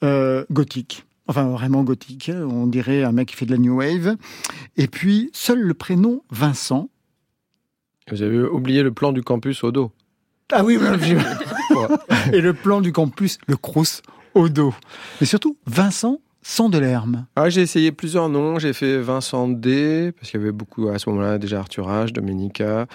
[0.03, 1.05] euh, gothique.
[1.27, 2.31] Enfin, vraiment gothique.
[2.35, 4.17] On dirait un mec qui fait de la new wave.
[4.75, 6.89] Et puis, seul le prénom Vincent.
[8.11, 9.91] Vous avez oublié le plan du campus au dos.
[10.51, 11.77] Ah oui, oui, oui.
[12.33, 14.01] Et le plan du campus, le Crous,
[14.33, 14.73] au dos.
[15.21, 17.17] Mais surtout, Vincent sans de l'herbe.
[17.35, 18.59] Ah, j'ai essayé plusieurs noms.
[18.59, 22.11] J'ai fait Vincent D, parce qu'il y avait beaucoup à ce moment-là déjà Arthur H,
[22.11, 22.87] Domenica.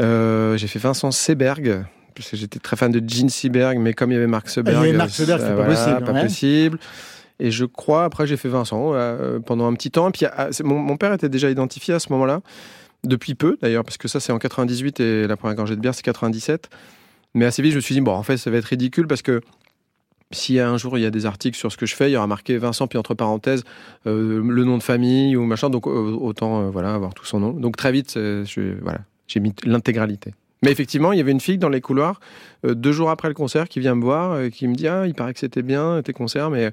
[0.00, 1.84] Euh, j'ai fait Vincent Seberg,
[2.14, 4.76] parce que j'étais très fan de Gene Seberg, mais comme il y avait Marc Seberg,
[4.76, 6.22] Il y avait Marc Seberg, pas possible, Pas ouais.
[6.22, 6.78] possible.
[7.40, 10.08] Et je crois, après, j'ai fait Vincent euh, pendant un petit temps.
[10.08, 12.40] Et puis, ah, mon, mon père était déjà identifié à ce moment-là,
[13.02, 15.94] depuis peu d'ailleurs, parce que ça, c'est en 98 et la première gorgée de bière,
[15.94, 16.70] c'est 97.
[17.34, 19.22] Mais assez vite, je me suis dit, bon, en fait, ça va être ridicule parce
[19.22, 19.40] que
[20.34, 22.16] si un jour il y a des articles sur ce que je fais, il y
[22.16, 23.64] aura marqué Vincent puis entre parenthèses
[24.06, 25.70] euh, le nom de famille ou machin.
[25.70, 27.52] Donc autant voilà avoir tout son nom.
[27.52, 28.18] Donc très vite,
[28.82, 30.34] voilà, j'ai mis l'intégralité.
[30.62, 32.20] Mais effectivement, il y avait une fille dans les couloirs
[32.64, 35.34] deux jours après le concert qui vient me voir, qui me dit ah il paraît
[35.34, 36.72] que c'était bien tes concerts, mais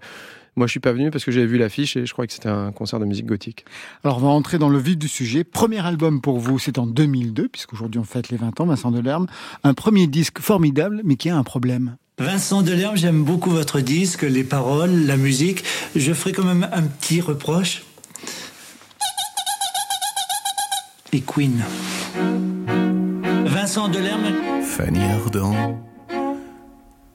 [0.58, 2.50] moi, je suis pas venu parce que j'avais vu l'affiche et je crois que c'était
[2.50, 3.66] un concert de musique gothique.
[4.04, 5.44] Alors, on va entrer dans le vif du sujet.
[5.44, 9.28] Premier album pour vous, c'est en 2002, puisqu'aujourd'hui on fête les 20 ans, Vincent Delerme.
[9.64, 11.96] Un premier disque formidable, mais qui a un problème.
[12.20, 15.64] Vincent Delerme, j'aime beaucoup votre disque, les paroles, la musique.
[15.96, 17.84] Je ferai quand même un petit reproche.
[21.14, 21.64] Et Queen.
[23.46, 24.64] Vincent Delerme.
[24.64, 25.82] Fanny Ardant.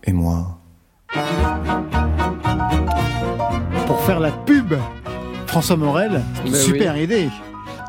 [0.05, 0.57] Et moi
[3.87, 4.75] pour faire la pub.
[5.47, 7.29] François Morel, super idée.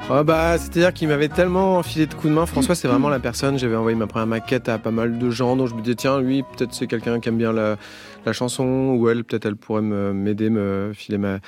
[0.10, 2.46] Oh bah, C'est-à-dire qu'il m'avait tellement filé de coups de main.
[2.46, 3.60] François, c'est vraiment la personne.
[3.60, 6.22] J'avais envoyé ma première maquette à pas mal de gens, dont je me disais, tiens,
[6.22, 7.78] lui, peut-être c'est quelqu'un qui aime bien la,
[8.32, 11.40] chanson, ou elle, peut-être elle pourrait m'aider, me, filer ma,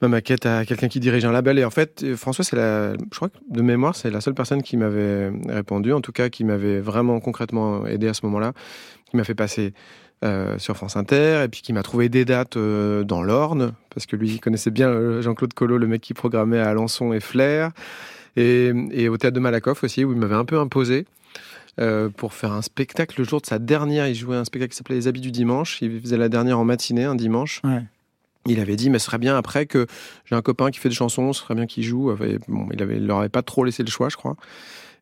[0.00, 1.58] ma maquette à quelqu'un qui dirige un label.
[1.58, 4.62] Et en fait, François, c'est la, je crois que de mémoire, c'est la seule personne
[4.62, 8.54] qui m'avait répondu, en tout cas, qui m'avait vraiment concrètement aidé à ce moment-là,
[9.10, 9.74] qui m'a fait passer
[10.22, 14.04] euh, sur France Inter, et puis qui m'a trouvé des dates euh, dans l'Orne, parce
[14.04, 17.20] que lui, il connaissait bien euh, Jean-Claude Collot, le mec qui programmait à Alençon et
[17.20, 17.70] Flair,
[18.36, 21.06] et, au théâtre de Malakoff aussi, où il m'avait un peu imposé.
[22.16, 24.06] pour faire un spectacle le jour de sa dernière.
[24.06, 25.80] Il jouait un spectacle qui s'appelait Les Habits du Dimanche.
[25.80, 27.62] Il faisait la dernière en matinée, un dimanche.
[28.46, 29.86] Il avait dit, mais ce serait bien après que
[30.26, 32.14] j'ai un copain qui fait des chansons, ce serait bien qu'il joue.
[32.46, 34.36] bon, il, avait, il leur avait pas trop laissé le choix, je crois.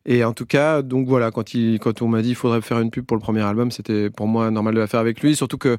[0.09, 2.79] Et en tout cas, donc voilà, quand, il, quand on m'a dit qu'il faudrait faire
[2.79, 5.35] une pub pour le premier album, c'était pour moi normal de la faire avec lui.
[5.35, 5.77] Surtout que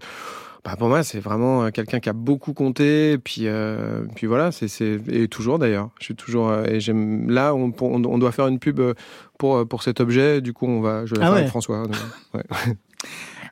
[0.65, 3.13] bah pour moi, c'est vraiment quelqu'un qui a beaucoup compté.
[3.13, 5.91] Et puis, euh, puis voilà, c'est et toujours d'ailleurs.
[5.99, 7.29] Je suis toujours euh, et j'aime.
[7.29, 8.81] Là, on, on, doit faire une pub
[9.37, 10.41] pour pour cet objet.
[10.41, 11.07] Du coup, on va.
[11.07, 11.83] Je vais ah faire avec François.
[12.35, 12.43] ouais.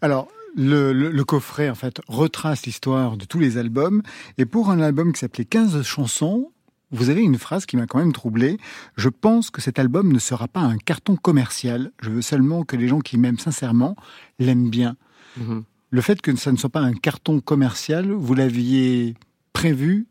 [0.01, 0.29] Alors.
[0.57, 4.03] Le, le, le, coffret, en fait, retrace l'histoire de tous les albums.
[4.39, 6.51] Et pour un album qui s'appelait 15 chansons,
[6.91, 8.59] vous avez une phrase qui m'a quand même troublé.
[8.97, 11.93] Je pense que cet album ne sera pas un carton commercial.
[12.01, 13.97] Je veux seulement que les gens qui m'aiment sincèrement
[14.39, 14.97] l'aiment bien.
[15.37, 15.65] Mhm.
[15.91, 19.15] Le fait que ça ne soit pas un carton commercial, vous l'aviez
[19.53, 20.07] prévu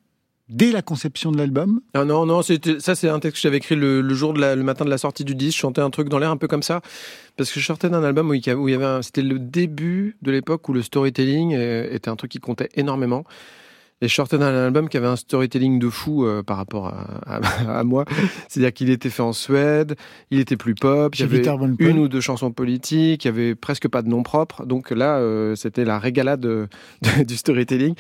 [0.50, 1.82] dès la conception de l'album?
[1.94, 4.86] Ah Non, non, ça c'est un texte que j'avais écrit le, jour de le matin
[4.86, 5.58] de la sortie du disque.
[5.58, 6.82] Je chantais un truc dans l'air un peu comme ça
[7.36, 10.68] parce que je sortais d'un album où il y avait, c'était le début de l'époque
[10.70, 13.24] où le storytelling euh, était un truc qui comptait énormément.
[14.02, 17.80] Et je sortais d'un album qui avait un storytelling de fou euh, par rapport à,
[17.80, 18.06] à, moi.
[18.48, 19.96] C'est-à-dire qu'il était fait en Suède,
[20.30, 21.44] il était plus pop, il y avait
[21.80, 24.68] une ou deux chansons politiques, il y avait presque pas de nom propre.
[24.68, 26.68] Donc là, euh, c'était la régalade de,
[27.28, 27.96] du storytelling.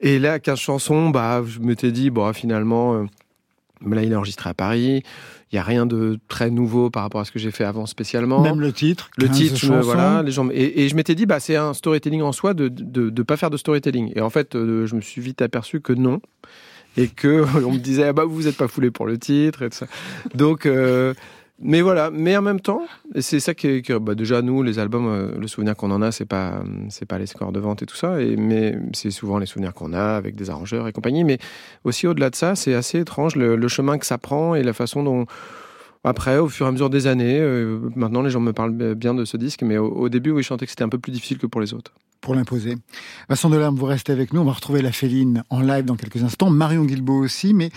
[0.00, 3.04] Et là, 15 chansons, bah, je m'étais dit, bon, finalement, euh,
[3.86, 5.02] là, il est enregistré à Paris.
[5.52, 7.84] Il y a rien de très nouveau par rapport à ce que j'ai fait avant
[7.84, 8.40] spécialement.
[8.40, 9.10] Même le titre.
[9.18, 10.22] Le titre, voilà.
[10.22, 13.36] Les gens, et, je m'étais dit, bah, c'est un storytelling en soi de ne pas
[13.36, 14.12] faire de storytelling.
[14.16, 16.20] Et en fait, euh, je me suis vite aperçu que non.
[16.96, 19.70] Et que on me disait, ah bah, vous n'êtes pas foulé pour le titre et
[19.70, 19.86] tout ça.
[20.34, 21.12] Donc, euh,
[21.64, 22.82] mais voilà, mais en même temps,
[23.20, 26.24] c'est ça qui bah déjà nous les albums, euh, le souvenir qu'on en a, c'est
[26.24, 29.46] pas c'est pas les scores de vente et tout ça, et mais c'est souvent les
[29.46, 31.22] souvenirs qu'on a avec des arrangeurs et compagnie.
[31.22, 31.38] Mais
[31.84, 35.04] aussi au-delà de ça, c'est assez étrange le, chemin que ça prend et la façon
[35.04, 35.26] dont
[36.02, 39.14] après, au fur et à mesure des années, euh, maintenant les gens me parlent bien
[39.14, 41.46] de ce disque, mais au, début, oui, je que c'était un peu plus difficile que
[41.46, 41.92] pour les autres.
[42.20, 42.74] Pour l'imposer.
[43.28, 44.40] Vincent Delarme, vous restez avec nous.
[44.40, 46.50] On va retrouver la Féline en live dans quelques instants.
[46.50, 47.70] Marion Guilbault aussi, mais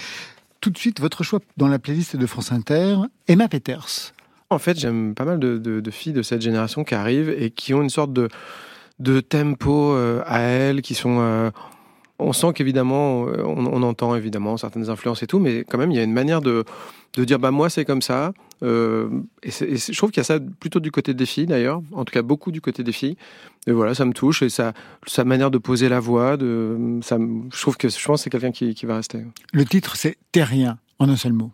[0.62, 4.14] tout de suite votre choix dans la playlist de France Inter, Emma Peters.
[4.50, 7.82] En fait, j'aime pas mal de, filles de cette génération qui arrivent et qui ont
[7.82, 11.20] une sorte de, tempo euh, à elles, qui sont...
[11.20, 11.50] Euh,
[12.20, 15.98] on sent qu'évidemment, euh, on, entend évidemment certaines influences et tout, mais quand même, il
[15.98, 16.64] y a une manière de,
[17.16, 18.34] de dire, bah moi, c'est comme ça.
[18.62, 21.82] et, je trouve qu'il y a ça plutôt du côté des filles, d'ailleurs.
[21.92, 23.18] En tout cas, beaucoup du côté des filles.
[23.68, 24.42] Et voilà, ça me touche.
[24.44, 24.74] Et sa
[25.26, 28.52] manière de poser la voix, de, ça, je trouve que je pense que c'est quelqu'un
[28.52, 29.20] qui, qui va rester.
[29.54, 31.52] Le titre, c'est Terrien, en un seul mot.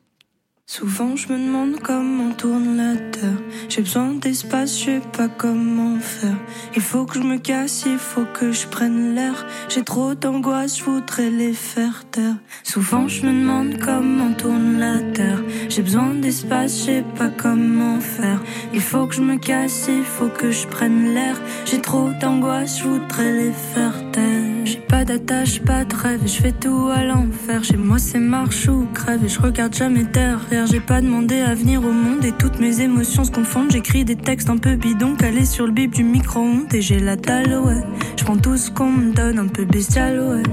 [0.74, 3.42] Souvent je me demande comment tourne la terre.
[3.68, 6.38] J'ai besoin d'espace, je sais pas comment faire.
[6.74, 9.46] Il faut que je me casse, il faut que je prenne l'air.
[9.68, 12.38] J'ai trop d'angoisse, je les faire taire.
[12.64, 15.44] Souvent je me demande comment tourne la terre.
[15.68, 18.42] J'ai besoin d'espace, je sais pas comment faire.
[18.74, 21.36] Il faut que je me casse, il faut que je prenne l'air.
[21.66, 24.62] J'ai trop d'angoisse, je les faire taire.
[24.64, 27.64] J'ai pas d'attache, pas de rêve, je fais tout à l'enfer.
[27.64, 31.54] Chez moi c'est marche ou crève et je regarde jamais derrière j'ai pas demandé à
[31.56, 33.72] venir au monde et toutes mes émotions se confondent.
[33.72, 37.16] J'écris des textes un peu bidons calés sur le bip du micro-ondes et j'ai la
[37.16, 37.84] dalle, ouais.
[38.18, 40.44] Je prends tout ce qu'on me donne, un peu bestial, ouais.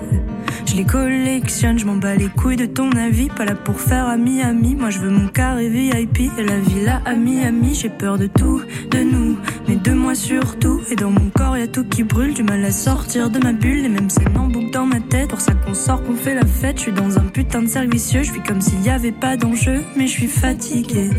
[0.66, 3.28] Je les collectionne, je m'en bats les couilles de ton avis.
[3.28, 7.14] Pas là pour faire ami-ami, moi je veux mon carré VIP et la villa à
[7.14, 7.74] Miami.
[7.74, 10.82] J'ai peur de tout, de nous, mais de moi surtout.
[10.90, 13.52] Et dans mon corps y a tout qui brûle, du mal à sortir de ma
[13.52, 13.82] bulle.
[13.82, 16.44] Les mêmes scènes en boucle dans ma tête, pour ça qu'on sort, qu'on fait la
[16.44, 16.76] fête.
[16.76, 19.38] Je suis dans un putain de cercle vicieux, je suis comme s'il y avait pas
[19.38, 21.11] d'enjeu, mais je suis fatiguée.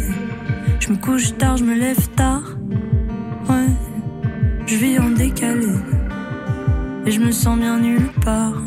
[0.80, 2.56] Je me couche tard, je me lève tard.
[3.50, 3.68] Ouais,
[4.66, 5.68] je vis en décalé.
[7.06, 8.62] Et je me sens bien nulle part.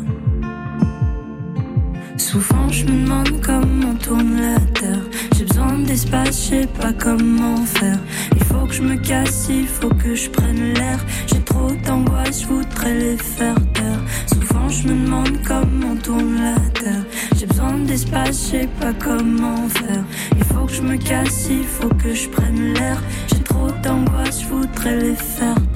[2.17, 5.03] Souvent je me demande comment tourne la terre.
[5.35, 7.99] J'ai besoin d'espace, je sais pas comment faire.
[8.35, 10.99] Il faut que je me casse, il faut que je prenne l'air.
[11.27, 14.01] J'ai trop d'angoisse, je voudrais les faire taire.
[14.27, 17.03] Souvent je me demande comment tourne la terre.
[17.37, 20.03] J'ai besoin d'espace, je sais pas comment faire.
[20.37, 23.01] Il faut que je me casse, il faut que je prenne l'air.
[23.27, 25.72] J'ai trop d'angoisse, je voudrais les faire taire.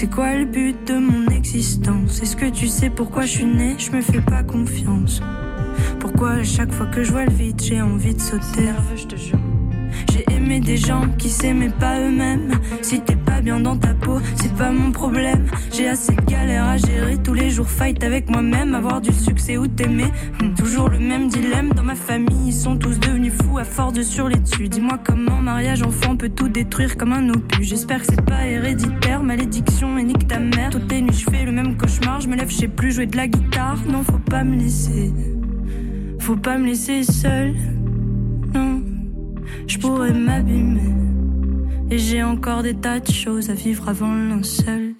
[0.00, 2.22] C'est quoi le but de mon existence?
[2.22, 3.74] Est-ce que tu sais pourquoi je suis né?
[3.76, 5.20] Je me fais pas confiance.
[5.98, 8.70] Pourquoi à chaque fois que je vois le vide, j'ai envie de sauter?
[10.20, 12.52] J'ai aimé des gens qui s'aimaient pas eux-mêmes.
[12.82, 15.46] Si t'es pas bien dans ta peau, c'est pas mon problème.
[15.72, 19.56] J'ai assez de galères à gérer tous les jours, fight avec moi-même, avoir du succès
[19.56, 20.12] ou t'aimer.
[20.40, 23.94] Hmm, toujours le même dilemme dans ma famille, ils sont tous devenus fous à force
[23.94, 24.68] de sur dessus.
[24.68, 27.66] Dis-moi comment mariage enfant peut tout détruire comme un opus.
[27.66, 30.68] J'espère que c'est pas héréditaire, malédiction et nique ta mère.
[30.70, 33.06] Toutes les nuits je fais le même cauchemar, je me lève, je sais plus jouer
[33.06, 33.78] de la guitare.
[33.88, 35.14] Non, faut pas me laisser,
[36.18, 37.54] faut pas me laisser seule.
[39.70, 40.92] Je pourrais m'abîmer.
[41.92, 44.94] Et j'ai encore des tas de choses à vivre avant le seul.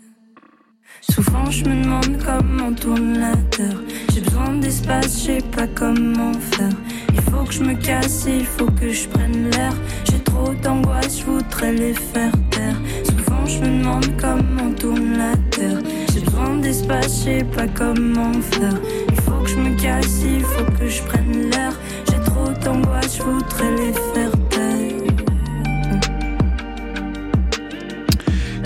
[1.00, 3.82] Souvent je me demande comment tourne la terre.
[4.14, 6.76] J'ai besoin d'espace, je sais pas comment faire.
[7.12, 9.74] Il faut que je me casse, il faut que je prenne l'air.
[10.04, 12.80] J'ai trop d'angoisse, je voudrais les faire taire.
[13.02, 15.80] Souvent je me demande comment tourne la terre.
[16.14, 18.78] J'ai besoin d'espace, je sais pas comment faire.
[19.08, 21.72] Il faut que je me casse, il faut que je prenne l'air.
[22.08, 24.39] J'ai trop d'angoisse, je voudrais les faire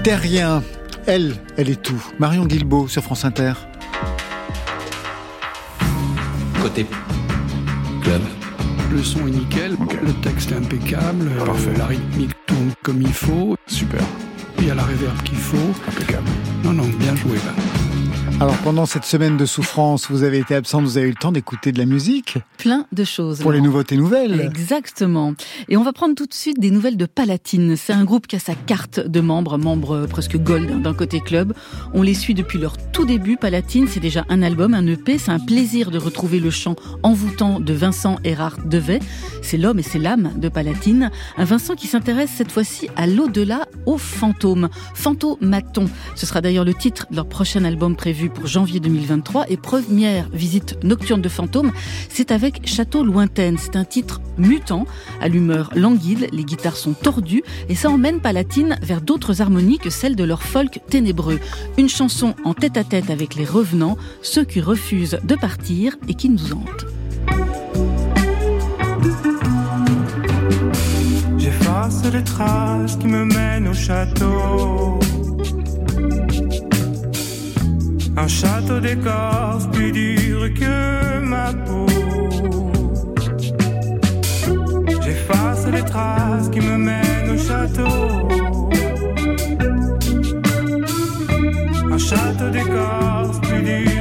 [0.04, 0.62] Terrien,
[1.06, 2.04] elle, elle est tout.
[2.18, 3.54] Marion Guilbeault sur France Inter.
[6.60, 6.86] Côté
[8.02, 8.20] club.
[8.92, 11.72] Le son est nickel, le texte est impeccable, Parfait.
[11.78, 13.56] la rythmique tourne comme il faut.
[13.66, 14.02] Super.
[14.58, 15.72] Il y a la réverb qu'il faut.
[15.88, 16.28] Impeccable.
[16.62, 17.54] Non, non, bien joué là.
[18.40, 21.30] Alors pendant cette semaine de souffrance, vous avez été absente, vous avez eu le temps
[21.30, 23.38] d'écouter de la musique Plein de choses.
[23.38, 24.40] Pour les nouveautés nouvelles.
[24.40, 25.34] Exactement.
[25.68, 27.76] Et on va prendre tout de suite des nouvelles de Palatine.
[27.76, 31.54] C'est un groupe qui a sa carte de membres, membres presque gold d'un côté club.
[31.94, 33.36] On les suit depuis leur tout début.
[33.36, 35.16] Palatine, c'est déjà un album, un EP.
[35.16, 38.98] C'est un plaisir de retrouver le chant envoûtant de Vincent Erard Devet.
[39.42, 41.12] C'est l'homme et c'est l'âme de Palatine.
[41.36, 44.70] Un Vincent qui s'intéresse cette fois-ci à l'au-delà, aux fantômes.
[44.94, 45.88] Fantomaton.
[46.16, 50.28] Ce sera d'ailleurs le titre de leur prochain album prévu pour janvier 2023 et première
[50.30, 51.72] visite nocturne de fantômes,
[52.08, 53.58] c'est avec Château Lointaine.
[53.58, 54.87] C'est un titre mutant,
[55.20, 59.90] à l'humeur languide, les guitares sont tordues et ça emmène Palatine vers d'autres harmonies que
[59.90, 61.40] celles de leur folk ténébreux.
[61.78, 66.14] Une chanson en tête à tête avec les revenants, ceux qui refusent de partir et
[66.14, 66.87] qui nous hantent.
[71.38, 74.98] J'efface les traces qui me mènent au château
[78.16, 81.87] un château d'écorce plus dur que ma peau.
[85.03, 88.29] J'efface les traces qui me mènent au château.
[91.92, 93.93] Un château d'écorce plus dur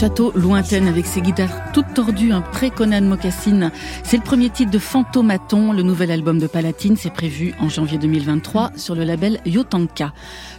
[0.00, 3.70] Château lointaine avec ses guitares toutes tordues, un pré-Conan Mocassin.
[4.04, 6.96] C'est le premier titre de Fantomaton, le nouvel album de Palatine.
[6.96, 10.12] C'est prévu en janvier 2023 sur le label Yotanka.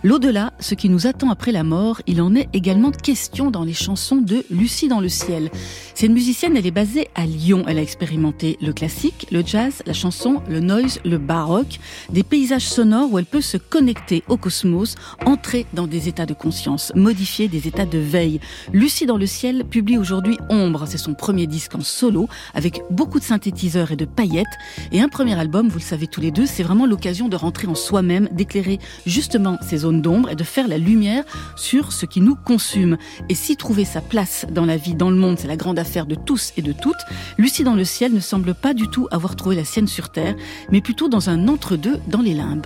[0.03, 3.73] L'au-delà, ce qui nous attend après la mort, il en est également question dans les
[3.73, 5.49] chansons de Lucie dans le ciel.
[5.95, 7.63] C'est une musicienne, elle est basée à Lyon.
[7.67, 11.79] Elle a expérimenté le classique, le jazz, la chanson, le noise, le baroque,
[12.11, 16.33] des paysages sonores où elle peut se connecter au cosmos, entrer dans des états de
[16.33, 18.39] conscience, modifier des états de veille.
[18.73, 20.85] Lucie dans le ciel publie aujourd'hui Ombre.
[20.87, 24.47] C'est son premier disque en solo, avec beaucoup de synthétiseurs et de paillettes.
[24.91, 27.67] Et un premier album, vous le savez tous les deux, c'est vraiment l'occasion de rentrer
[27.67, 31.23] en soi-même, d'éclairer justement ces zones d'ombre et de faire la lumière
[31.55, 32.97] sur ce qui nous consume.
[33.29, 36.07] Et si trouver sa place dans la vie, dans le monde, c'est la grande affaire
[36.07, 37.05] de tous et de toutes,
[37.37, 40.35] Lucie dans le ciel ne semble pas du tout avoir trouvé la sienne sur Terre,
[40.71, 42.65] mais plutôt dans un entre-deux dans les limbes.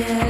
[0.00, 0.29] le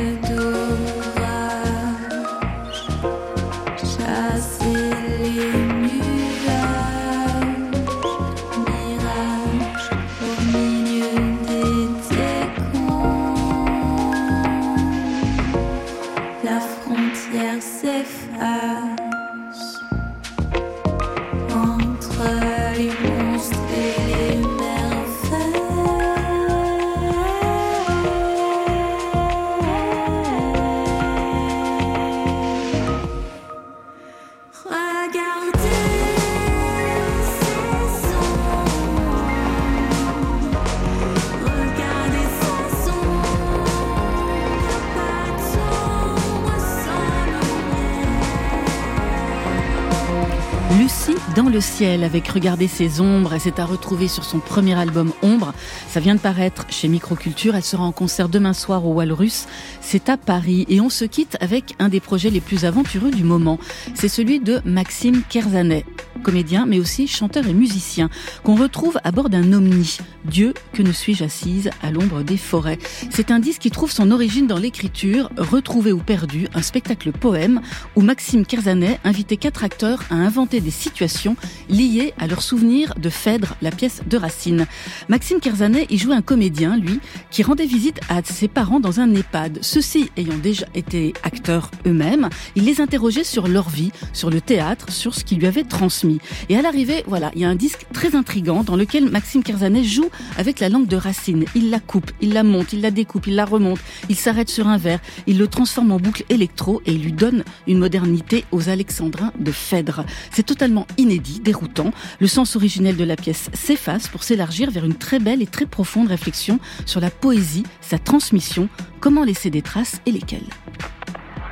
[51.80, 53.32] avec Regarder ses ombres.
[53.32, 55.54] Elle s'est à retrouver sur son premier album Ombre.
[55.88, 57.56] Ça vient de paraître chez Microculture.
[57.56, 59.46] Elle sera en concert demain soir au Walrus.
[59.80, 60.66] C'est à Paris.
[60.68, 63.58] Et on se quitte avec un des projets les plus aventureux du moment.
[63.94, 65.86] C'est celui de Maxime Kerzanet,
[66.20, 68.09] comédien mais aussi chanteur et musicien,
[68.44, 69.98] qu'on retrouve à bord d'un omni.
[70.24, 72.78] Dieu, que ne suis-je assise à l'ombre des forêts?
[73.11, 77.61] C'est un disque qui trouve son origine dans l'écriture, Retrouvé ou perdu, un spectacle poème
[77.96, 81.37] où Maxime Kerzanet invitait quatre acteurs à inventer des situations
[81.68, 84.66] liées à leurs souvenirs de Phèdre, la pièce de Racine.
[85.09, 89.14] Maxime Kerzanet y jouait un comédien, lui, qui rendait visite à ses parents dans un
[89.14, 89.61] EHPAD.
[89.62, 94.90] Ceux-ci ayant déjà été acteurs eux-mêmes, il les interrogeait sur leur vie, sur le théâtre,
[94.90, 96.10] sur ce qui lui avait transmis.
[96.49, 99.85] Et à l'arrivée, voilà, il y a un disque très intrigant dans lequel Maxime Kerzanet
[99.85, 101.44] joue avec la langue de Racine.
[101.55, 104.68] Il la coupe, il la monte, il la découpe, il la remonte, il s'arrête sur
[104.68, 108.68] un verre, il le transforme en boucle électro et il lui donne une modernité aux
[108.68, 110.05] alexandrins de Phèdre.
[110.31, 111.92] C'est totalement inédit, déroutant.
[112.18, 115.66] Le sens originel de la pièce s'efface pour s'élargir vers une très belle et très
[115.66, 118.68] profonde réflexion sur la poésie, sa transmission,
[119.01, 120.40] comment laisser des traces et lesquelles.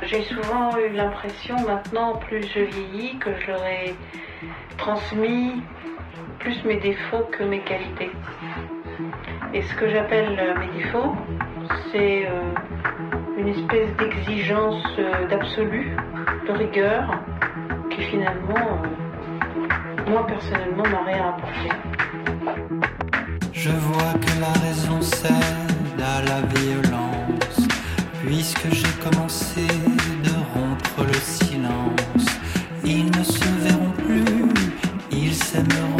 [0.09, 3.95] J'ai souvent eu l'impression maintenant, plus je vieillis, que je leur ai
[4.75, 5.61] transmis
[6.39, 8.09] plus mes défauts que mes qualités.
[9.53, 11.13] Et ce que j'appelle mes défauts,
[11.91, 12.41] c'est euh,
[13.37, 15.95] une espèce d'exigence euh, d'absolu,
[16.47, 17.11] de rigueur,
[17.91, 21.69] qui finalement, euh, moi personnellement, m'a rien apporté.
[23.53, 27.67] Je vois que la raison cède à la violence,
[28.23, 29.88] puisque j'ai commencé
[32.85, 34.25] Ils ne se verront plus,
[35.11, 35.98] ils s'aimeront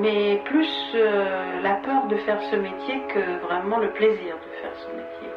[0.00, 4.74] mais plus euh, la peur de faire ce métier que vraiment le plaisir de faire
[4.76, 5.28] ce métier.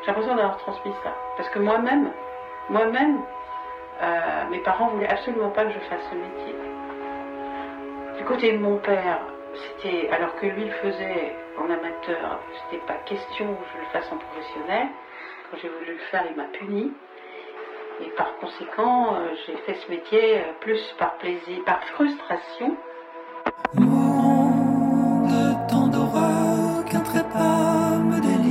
[0.00, 1.12] J'ai l'impression d'avoir transmis ça.
[1.36, 2.12] Parce que moi-même,
[2.68, 3.22] moi-même,
[4.02, 6.54] euh, mes parents voulaient absolument pas que je fasse ce métier.
[8.18, 9.18] Du côté de mon père,
[9.54, 14.12] c'était, alors que lui le faisait en amateur, c'était pas question que je le fasse
[14.12, 14.88] en professionnel.
[15.50, 16.92] Quand j'ai voulu le faire, il m'a puni.
[18.00, 22.76] Et par conséquent, euh, j'ai fait ce métier plus par plaisir, par frustration.
[25.32, 28.44] De tant d'horreur qu'un trépas me délivre.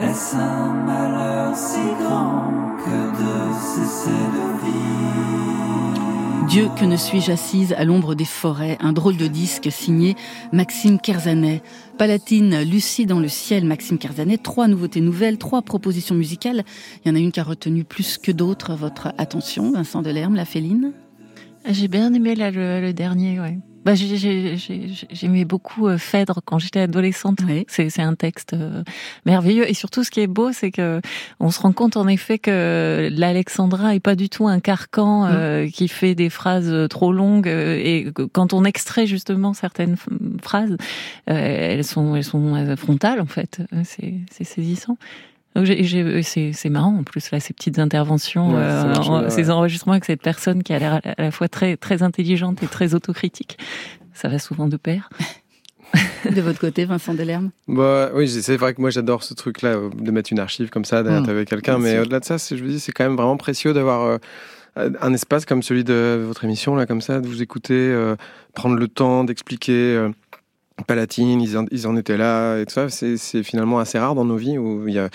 [0.00, 3.34] Est-ce un malheur si grand que de
[3.72, 5.57] cesser de vivre?
[6.48, 10.16] Dieu que ne suis-je assise à l'ombre des forêts, un drôle de disque signé
[10.50, 11.62] Maxime Kerzanet.
[11.98, 16.64] Palatine, Lucie dans le ciel, Maxime Kerzanet, trois nouveautés nouvelles, trois propositions musicales.
[17.04, 20.36] Il y en a une qui a retenu plus que d'autres votre attention, Vincent Delerme,
[20.36, 20.92] la féline?
[21.68, 23.58] J'ai bien aimé le, le dernier, ouais.
[23.88, 27.38] Bah, J'aimais beaucoup euh, Phèdre quand j'étais adolescente.
[27.68, 28.82] C'est un texte euh,
[29.24, 29.66] merveilleux.
[29.66, 31.00] Et surtout, ce qui est beau, c'est que
[31.40, 35.30] on se rend compte en effet que l'Alexandra est pas du tout un carcan mm.
[35.30, 37.46] euh, qui fait des phrases trop longues.
[37.46, 39.96] Et quand on extrait justement certaines
[40.42, 40.76] phrases,
[41.24, 43.62] elles sont elles sont frontales en fait.
[43.84, 44.98] C'est saisissant.
[45.64, 50.72] C'est marrant en plus là ces petites interventions, euh, ces enregistrements avec cette personne qui
[50.72, 53.58] a l'air à la fois très très intelligente et très autocritique.
[54.14, 55.08] Ça va souvent de pair.
[56.30, 57.50] de votre côté, Vincent Delerme?
[57.66, 60.84] Bah, Oui, c'est vrai que moi j'adore ce truc-là, euh, de mettre une archive comme
[60.84, 61.78] ça derrière mmh, quelqu'un.
[61.78, 64.02] Mais au-delà de ça, je vous dis, c'est quand même vraiment précieux d'avoir
[64.76, 67.96] euh, un espace comme celui de votre émission, là, comme ça, de vous écouter,
[68.54, 70.08] prendre le temps d'expliquer.
[70.86, 72.88] Palatine, ils en, ils en, étaient là et tout ça.
[72.88, 75.08] C'est finalement assez rare dans nos vies où il y a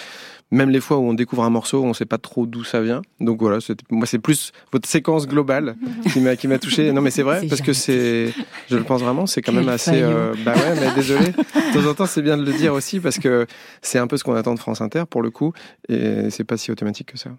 [0.54, 2.80] même les fois où on découvre un morceau, on ne sait pas trop d'où ça
[2.80, 3.02] vient.
[3.20, 3.58] Donc voilà,
[3.90, 5.76] moi c'est plus votre séquence globale
[6.12, 6.92] qui m'a qui m'a touché.
[6.92, 8.32] Non mais c'est vrai parce que c'est,
[8.70, 10.02] je le pense vraiment, c'est quand même assez.
[10.02, 11.32] Euh, bah ouais, mais désolé.
[11.32, 13.48] De temps en temps, c'est bien de le dire aussi parce que
[13.82, 15.54] c'est un peu ce qu'on attend de France Inter pour le coup,
[15.90, 17.32] et c'est pas si automatique que ça.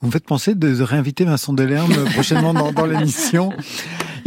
[0.00, 3.52] Vous me faites penser de réinviter Vincent Delerme prochainement dans, dans l'émission.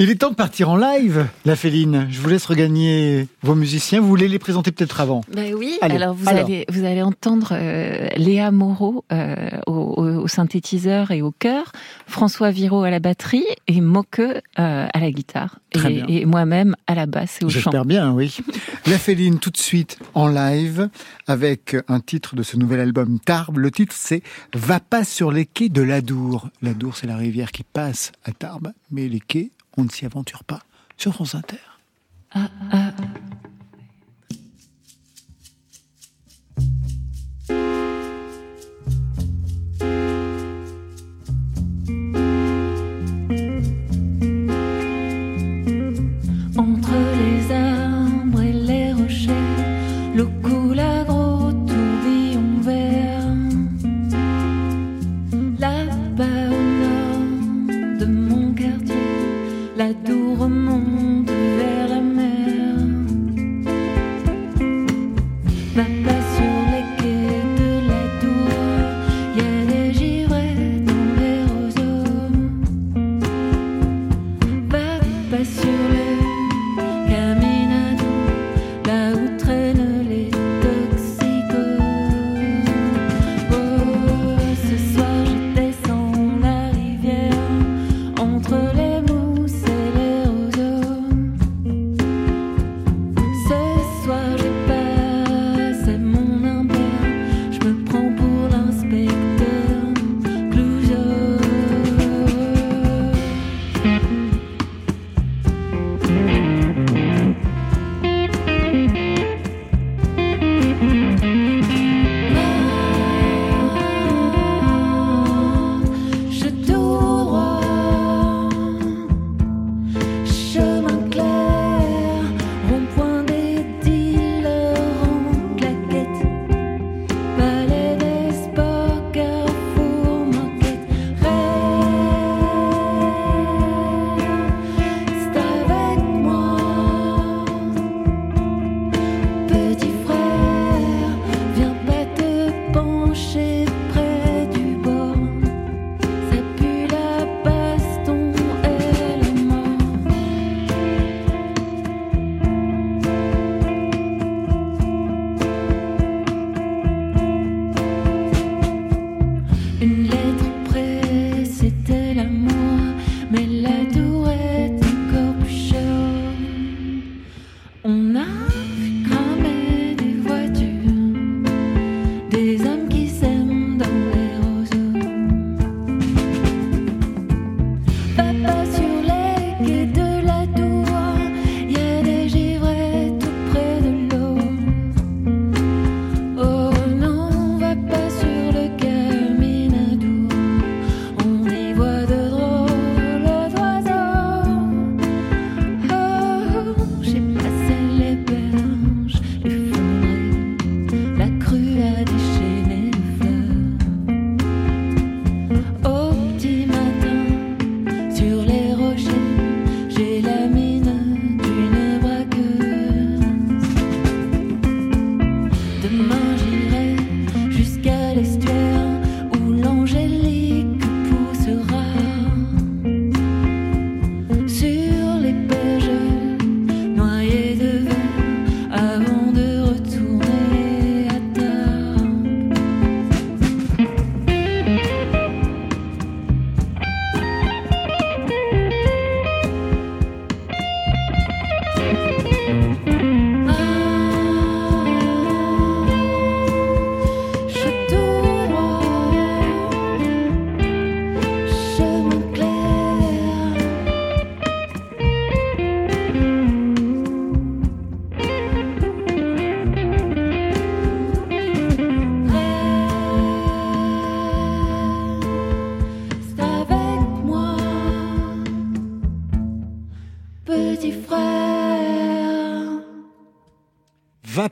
[0.02, 2.08] Il est temps de partir en live, la Féline.
[2.10, 4.00] Je vous laisse regagner vos musiciens.
[4.00, 5.26] Vous voulez les présenter peut-être avant?
[5.36, 5.78] Ben oui.
[5.82, 9.36] alors vous allez vous allez entendre euh, Léa Moreau euh,
[9.68, 11.74] au, synthétiseur et au chœur,
[12.08, 17.06] François Viro à la batterie et Moque euh, à la guitare et, moi-même à la
[17.06, 17.60] basse et au chant.
[17.60, 18.38] J'espère bien, oui.
[18.86, 20.90] la Féline tout de suite en live
[21.28, 23.58] avec un titre de ce nouvel album Tarbes.
[23.58, 26.50] Le titre c'est Va pas sur les quais de l'Adour.
[26.62, 30.46] L'Adour c'est la rivière qui passe à Tarbes, mais les quais on ne s'y aventure
[30.46, 30.62] pas
[30.96, 31.58] sur France Inter.
[32.32, 32.94] Ah, ah.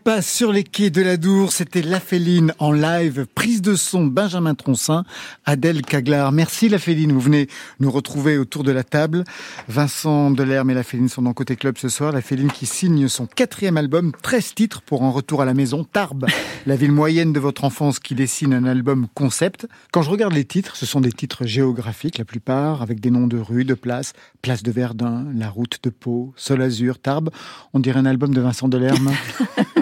[0.07, 4.05] Passe sur les quais de la Dour, c'était La Féline en live, prise de son
[4.05, 5.03] Benjamin Troncin,
[5.43, 6.31] Adèle Caglar.
[6.31, 7.49] Merci La Féline, vous venez
[7.81, 9.25] nous retrouver autour de la table.
[9.67, 12.13] Vincent Delerme et La Féline sont dans Côté Club ce soir.
[12.13, 15.83] La Féline qui signe son quatrième album, 13 titres pour un retour à la maison,
[15.83, 16.27] Tarbes,
[16.65, 19.67] la ville moyenne de votre enfance qui dessine un album concept.
[19.91, 23.27] Quand je regarde les titres, ce sont des titres géographiques la plupart, avec des noms
[23.27, 27.29] de rues, de places, place de Verdun, la route de Pau, Sol Azur, Tarbes.
[27.73, 29.11] On dirait un album de Vincent Delerme.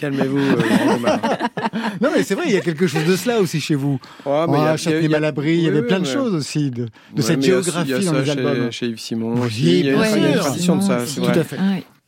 [0.00, 0.38] Calmez-vous.
[0.38, 0.56] Euh,
[2.00, 4.00] non, mais c'est vrai, il y a quelque chose de cela aussi chez vous.
[4.24, 6.84] Ouais, mais il y a- Châtenay-Malabry, il y avait oui, plein de choses aussi, de,
[6.84, 8.72] de Ouais, cette géographie il y a dans ça les albums.
[8.72, 9.80] Chez Yves Simon Oui, aussi.
[9.80, 10.98] Il y a bien il y a une tradition de ça.
[11.00, 11.38] Tout c'est vrai.
[11.38, 11.58] à fait.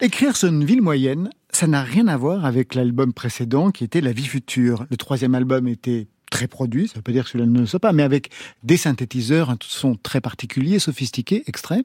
[0.00, 4.00] Écrire sur une ville moyenne, ça n'a rien à voir avec l'album précédent qui était
[4.00, 4.84] La vie future.
[4.90, 7.78] Le troisième album était très produit, ça veut pas dire que celui-là ne le soit
[7.78, 8.30] pas, mais avec
[8.64, 11.84] des synthétiseurs, un son très particulier, sophistiqué, extrait.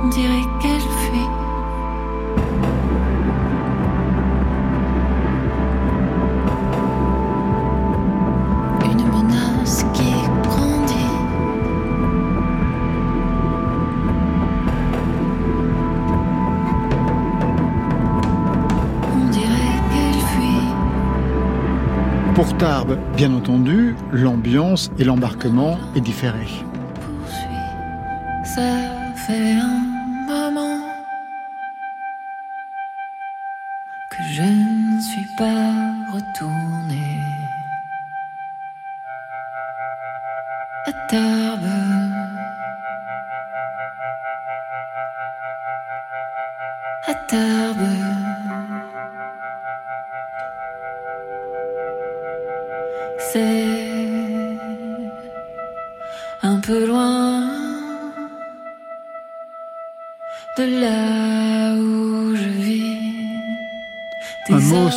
[0.00, 0.80] On dirait qu'elle
[22.38, 26.46] Pour Tarbes, bien entendu, l'ambiance et l'embarquement est différé.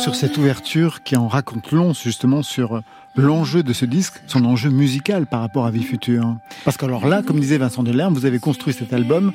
[0.02, 2.82] Sur cette ouverture qui en raconte long justement sur
[3.14, 6.34] l'enjeu de ce disque, son enjeu musical par rapport à Vie Future.
[6.64, 9.32] Parce que alors là, comme disait Vincent Delerme, vous avez construit cet album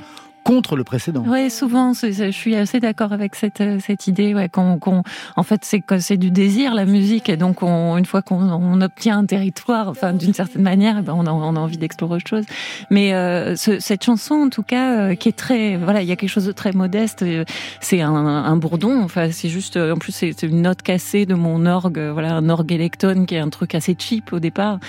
[0.48, 1.24] contre le précédent.
[1.28, 5.04] Ouais, souvent, je suis assez d'accord avec cette euh, cette idée, ouais, qu'on, qu'on-
[5.36, 8.80] en fait, c'est c'est du désir la musique, et donc on, une fois qu'on on
[8.82, 12.16] obtient un territoire, enfin d'une certaine manière, eh ben, on, a, on a envie d'explorer
[12.16, 12.46] autre chose.
[12.90, 16.12] Mais euh, ce- cette chanson, en tout cas, euh, qui est très, voilà, il y
[16.14, 17.24] a quelque chose de très modeste.
[17.24, 17.44] euh,
[17.82, 21.26] C'est un, un bourdon, enfin, c'est juste, euh, en plus, c'est c'est une note cassée
[21.26, 24.80] de mon orgue, voilà, un orgue électone qui est un truc assez cheap au départ,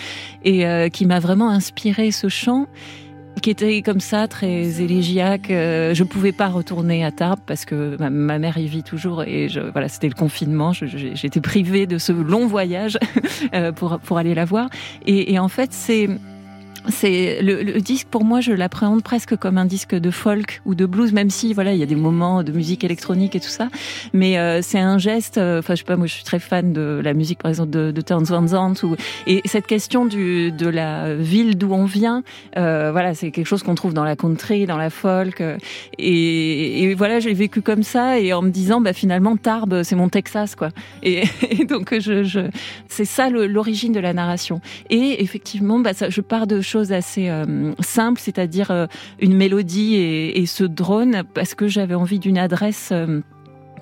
[0.45, 2.67] et euh, qui m'a vraiment inspiré ce chant
[3.41, 5.51] qui était comme ça, très élégiaque.
[5.51, 9.49] Euh, je pouvais pas retourner à Tarbes parce que ma, mère y vit toujours et
[9.49, 10.73] je, voilà, c'était le confinement.
[10.73, 12.99] J'étais privée de ce long voyage
[13.55, 14.69] euh, pour pour aller la voir.
[15.07, 16.09] Et, et en fait, c'est
[16.89, 20.75] c'est le, le disque pour moi je l'appréhende presque comme un disque de folk ou
[20.75, 23.49] de blues même si voilà il y a des moments de musique électronique et tout
[23.49, 23.69] ça.
[24.13, 26.73] Mais euh, c'est un geste euh, enfin je sais pas moi je suis très fan
[26.73, 31.15] de la musique par exemple de, de Zandt ou et cette question du de la
[31.15, 32.23] ville d'où on vient
[32.57, 35.57] euh, voilà c'est quelque chose qu'on trouve dans la country dans la folk euh,
[35.99, 39.97] et, et voilà j'ai vécu comme ça et en me disant bah finalement Tarbes c'est
[39.97, 40.71] mon Texas quoi.
[41.03, 42.41] Et, et donc je, je
[42.89, 44.61] c'est ça l'origine de la narration.
[44.91, 48.87] Et effectivement bah ça, je pars de choses assez euh, simples c'est-à-dire euh,
[49.21, 53.21] une mélodie et, ce drone parce que j'avais envie d'une adresse euh,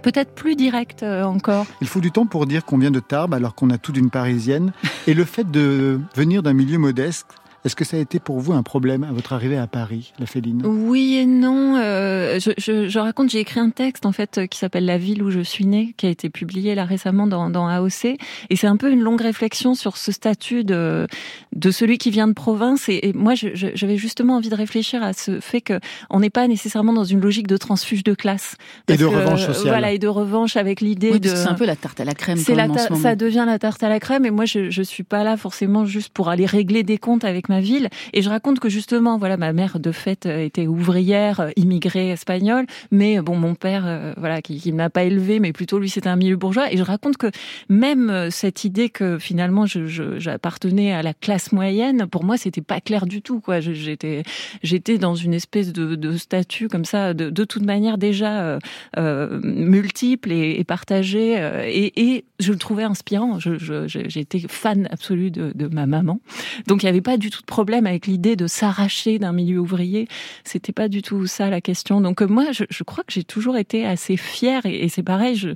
[0.06, 3.34] peut-être plus directe euh, encore Il faut du temps pour dire qu'on vient de Tarbes
[3.34, 4.72] alors qu'on a tout d'une parisienne.
[5.08, 7.26] Et le fait de venir d'un milieu modeste,
[7.66, 10.26] est-ce que ça a été pour vous un problème à votre arrivée à Paris, la
[10.26, 10.62] Féline?
[10.64, 11.76] Oui et non.
[11.76, 15.22] euh, je, je, je raconte, j'ai écrit un texte en fait qui s'appelle La ville
[15.22, 18.04] où je suis née, qui a été publié là récemment dans, dans AOC,
[18.50, 21.06] et c'est un peu une longue réflexion sur ce statut de
[21.54, 22.88] de celui qui vient de province.
[22.88, 26.46] Et, et moi, j'avais justement envie de réfléchir à ce fait que on n'est pas
[26.48, 28.56] nécessairement dans une logique de transfuge de classe
[28.88, 29.68] Et de que, revanche euh, sociale.
[29.68, 31.28] Voilà, et de revanche avec l'idée Oui, de.
[31.28, 32.90] c'est un peu la tarte à la crème C'est quand la même en ta- ce
[32.92, 33.02] moment.
[33.02, 35.84] ça devient la tarte à la crème et moi je je suis pas là forcément
[35.84, 37.88] juste pour aller régler des comptes avec ma ville.
[38.12, 42.10] Et je raconte que justement voilà ma mère de fait euh, était ouvrière euh, immigrée
[42.10, 42.66] espagnole.
[42.90, 46.08] Mais euh, bon mon père voilà qui, ne m'a pas élevé mais plutôt lui c'était
[46.08, 46.72] un milieu bourgeois.
[46.72, 47.30] Et je raconte que
[47.68, 53.06] même cette idée que finalement j'appartenais à la classe moyenne pour moi c'était pas clair
[53.06, 53.60] du tout quoi.
[53.60, 54.22] J'étais
[54.62, 58.58] j'étais dans une espèce de, statut comme ça de, toute manière déjà
[58.96, 61.34] multiple et, partagé
[61.66, 63.38] et, je le trouvais inspirant.
[63.38, 66.20] J'étais fan absolu de, de ma maman,
[66.66, 70.08] donc il n'y avait pas du tout problème avec l'idée de s'arracher d'un milieu ouvrier.
[70.44, 72.00] C'était pas du tout ça la question.
[72.00, 75.36] Donc euh, moi, je, crois que j'ai toujours été assez fière et, c'est pareil.
[75.36, 75.50] Je,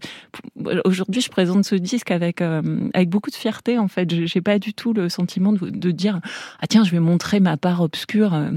[0.84, 2.62] aujourd'hui, je présente ce disque avec euh,
[2.94, 3.78] avec beaucoup de fierté.
[3.78, 6.20] En fait, Je- j'ai pas du tout le sentiment de, dire
[6.60, 8.34] ah tiens, je vais montrer ma part obscure.
[8.34, 8.50] euh.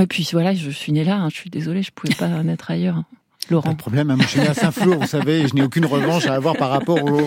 [0.00, 1.16] Et puis voilà, je suis née là.
[1.16, 1.28] hein.
[1.30, 3.02] Je suis désolée, je pouvais pas naître ailleurs.
[3.50, 3.74] Laurent.
[3.74, 6.56] Problème, hein, moi je suis à Saint-Flour, vous savez, je n'ai aucune revanche à avoir
[6.56, 7.20] par rapport au,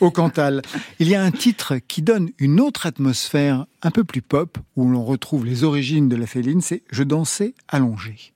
[0.00, 0.62] au Cantal.
[0.98, 4.88] Il y a un titre qui donne une autre atmosphère un peu plus pop, où
[4.88, 8.32] l'on retrouve les origines de la féline, c'est Je dansais allongé.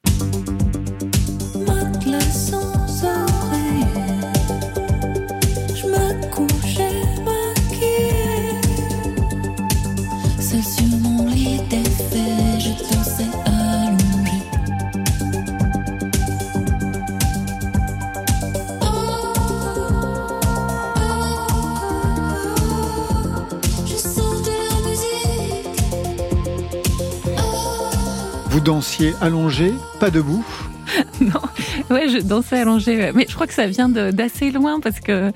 [28.57, 30.42] Vous dansiez allongé, pas debout
[31.20, 31.42] non,
[31.90, 32.96] ouais, je dansais allongée.
[32.96, 33.12] ouais.
[33.14, 35.30] Mais je crois que ça vient d'assez loin parce que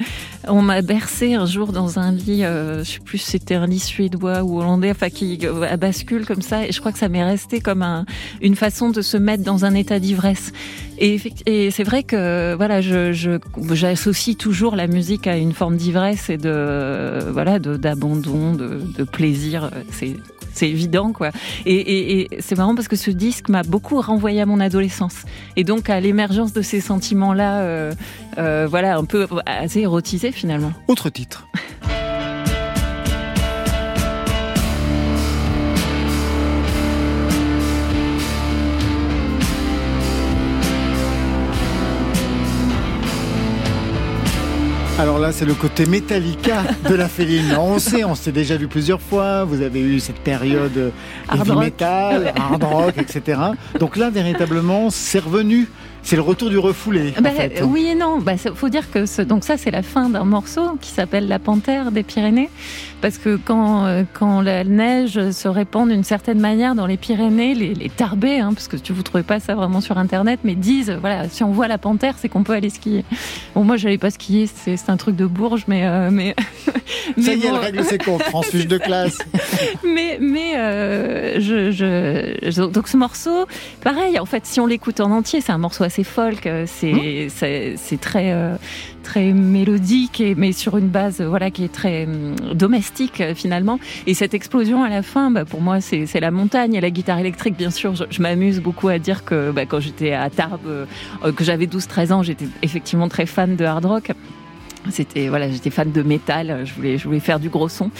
[0.48, 3.66] on m'a bercé un jour dans un lit, euh, je sais plus si c'était un
[3.66, 6.66] lit suédois ou hollandais, enfin qui euh, à bascule comme ça.
[6.66, 8.06] Et je crois que ça m'est resté comme un,
[8.40, 10.52] une façon de se mettre dans un état d'ivresse.
[10.96, 11.18] Et,
[11.70, 17.58] c'est vrai que voilà, j'associe toujours la musique à une forme d'ivresse et de voilà
[17.58, 19.70] d'abandon, de, plaisir.
[20.61, 21.30] C'est évident quoi.
[21.64, 25.24] Et, c'est marrant parce que ce disque m'a beaucoup renvoyé à mon adolescence
[25.56, 27.92] et donc à l'émergence de ces sentiments là, euh,
[28.38, 30.72] euh, voilà un peu assez érotisés finalement.
[30.86, 31.48] Autre titre.
[45.01, 47.57] Alors là, c'est le côté Metallica de la féline.
[47.59, 49.44] On sait, on s'est déjà vu plusieurs fois.
[49.44, 50.90] Vous avez eu cette période euh,
[51.32, 53.40] heavy metal, hard rock, etc.
[53.78, 55.70] Donc là, véritablement, c'est revenu.
[56.03, 57.12] C'est le retour du refoulé.
[57.18, 57.62] en Bah, fait.
[57.62, 58.18] Oui et non.
[58.18, 61.38] Bah, faut dire que ce, donc ça c'est la fin d'un morceau qui s'appelle La
[61.38, 62.48] Panthère des Pyrénées,
[63.01, 67.55] parce que quand euh, quand la neige se répand d'une certaine manière dans les Pyrénées,
[67.55, 70.55] les, les tarbés, hein, parce que tu vous trouvez pas ça vraiment sur internet, mais
[70.55, 73.05] disent voilà si on voit la panthère c'est qu'on peut aller skier.
[73.55, 76.34] Bon moi j'allais pas skier, c'est c'est un truc de Bourges, mais euh, mais
[76.66, 76.72] Ça
[77.16, 77.59] mais y est, bon.
[77.61, 78.22] règle ses comptes.
[78.30, 79.18] Transfuge de classe.
[79.84, 83.46] mais mais euh, je, je, je- donc ce morceau
[83.82, 87.26] pareil en fait si on l'écoute en entier c'est un morceau assez folk euh, c'est
[87.28, 88.55] c'est c'est très euh,
[89.03, 93.80] très mélodique et mais sur une base voilà qui est très hum, domestique euh, finalement.
[94.07, 97.18] Et cette explosion à la fin bah, pour moi c'est la montagne et la guitare
[97.18, 97.57] électrique.
[97.57, 101.32] Bien sûr je, je m'amuse beaucoup à dire que bah, quand j'étais à Tarbes euh,
[101.32, 104.12] que j'avais 12 13 ans j'étais effectivement très fan de hard rock
[104.89, 107.91] c'était voilà, j'étais fan de métal, je voulais je voulais faire du gros son.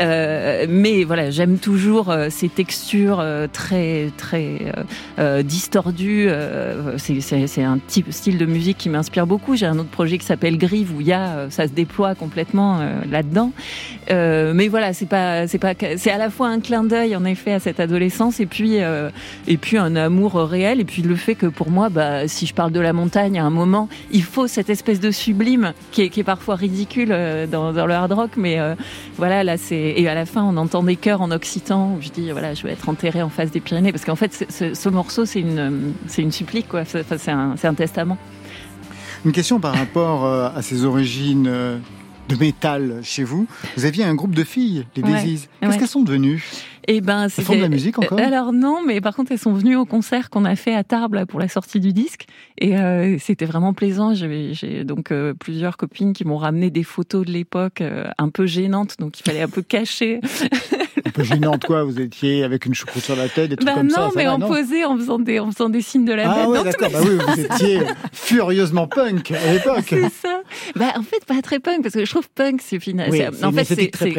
[0.00, 4.82] Euh, mais voilà, j'aime toujours euh, ces textures euh, très très euh,
[5.18, 6.28] euh, distordues.
[6.98, 9.56] c'est c'est un type style de musique qui m'inspire beaucoup.
[9.56, 12.80] J'ai un autre projet qui s'appelle Grive où il y a ça se déploie complètement
[12.80, 13.52] euh, là-dedans.
[14.10, 17.52] Mais voilà, c'est pas c'est pas c'est à la fois un clin d'œil en effet
[17.52, 18.76] à cette adolescence et puis
[19.46, 22.54] et puis un amour réel et puis le fait que pour moi bah si je
[22.54, 26.08] parle de la montagne à un moment, il faut cette espèce de sublime qui est,
[26.08, 28.74] qui est parfois ridicule euh, dans, dans le hard rock mais euh,
[29.16, 32.08] voilà là c'est et à la fin on entend des chœurs en occitan où je
[32.08, 34.88] dis voilà je vais être enterré en face des Pyrénées parce qu'en fait ce, ce
[34.88, 38.18] morceau c'est une c'est une supplique quoi C'est- enfin, c'est un testament.
[39.24, 41.44] Une question par rapport euh, à ses origines
[42.28, 43.46] de métal chez vous.
[43.76, 45.48] Vous aviez un groupe de filles, les Ouais, Daisies.
[45.60, 45.78] Qu'est-ce ouais.
[45.78, 46.42] qu'elles sont devenues?
[46.86, 48.18] Et ben, Elles font de la musique encore?
[48.18, 51.24] Alors non, mais par contre elles sont venues au concert qu'on a fait à Tarbes
[51.26, 52.26] pour la sortie du disque
[52.58, 54.14] et euh, c'était vraiment plaisant.
[54.14, 58.46] J'ai donc euh, plusieurs copines qui m'ont ramené des photos de l'époque euh, un peu
[58.46, 60.20] gênantes, donc il fallait un peu cacher.
[61.06, 61.84] Un peu gênante, quoi.
[61.84, 64.02] Vous étiez avec une choucroute sur la tête, des trucs Bah comme non, ça.
[64.08, 66.30] ça mais va, en non posé, en faisant des en faisant des signes de la
[66.30, 66.48] Ah tête.
[66.48, 66.90] ouais, dans tous d'accord.
[66.92, 67.80] Bah oui, vous étiez
[68.12, 69.84] furieusement punk à l'époque.
[69.88, 70.40] C'est ça.
[70.76, 73.10] Bah, en fait, pas très punk, parce que je trouve punk, c'est final.
[73.10, 73.64] Oui, en fait,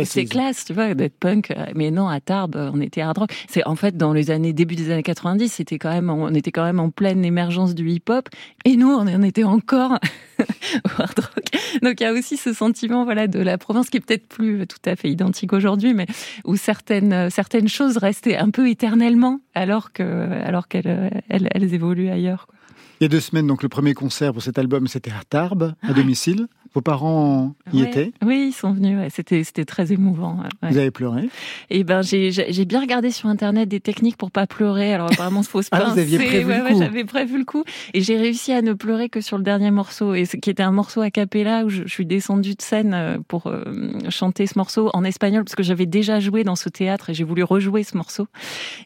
[0.05, 1.51] c'est, classe, tu vois, d'être punk.
[1.51, 3.29] euh, Mais non, à Tarbes, on était hard rock.
[3.49, 6.51] C'est, en fait, dans les années, début des années 90, c'était quand même, on était
[6.51, 8.29] quand même en pleine émergence du hip-hop.
[8.65, 9.97] Et nous, on en était encore
[10.86, 11.45] au hard rock.
[11.81, 14.65] Donc, il y a aussi ce sentiment, voilà, de la province qui est peut-être plus
[14.67, 16.07] tout à fait identique aujourd'hui, mais
[16.45, 22.09] où certaines, certaines choses restaient un peu éternellement, alors que, alors qu'elles, elles, elles évoluent
[22.09, 22.47] ailleurs.
[22.47, 22.55] quoi.
[22.99, 25.75] Il y a deux semaines, donc le premier concert pour cet album, c'était à Tarbes,
[25.81, 26.47] à domicile.
[26.76, 27.88] Vos parents y Ouais.
[27.88, 28.11] étaient?
[28.23, 28.97] Oui, ils sont venus.
[28.99, 29.09] ouais.
[29.09, 30.39] C'était c'était très émouvant.
[30.61, 30.69] ouais.
[30.71, 31.30] Vous avez pleuré?
[31.69, 34.93] Et ben j'ai bien regardé sur internet des techniques pour pas pleurer.
[34.93, 36.01] Alors apparemment il faut se Ah, vous pincer.
[36.01, 36.80] aviez prévu le coup.
[36.80, 37.63] J'avais prévu le coup
[37.93, 40.63] et j'ai réussi à ne pleurer que sur le dernier morceau et ce qui était
[40.63, 43.63] un morceau a cappella où je, je suis descendue de scène euh, pour euh,
[44.09, 47.23] chanter ce morceau en espagnol parce que j'avais déjà joué dans ce théâtre et j'ai
[47.23, 48.28] voulu rejouer ce morceau.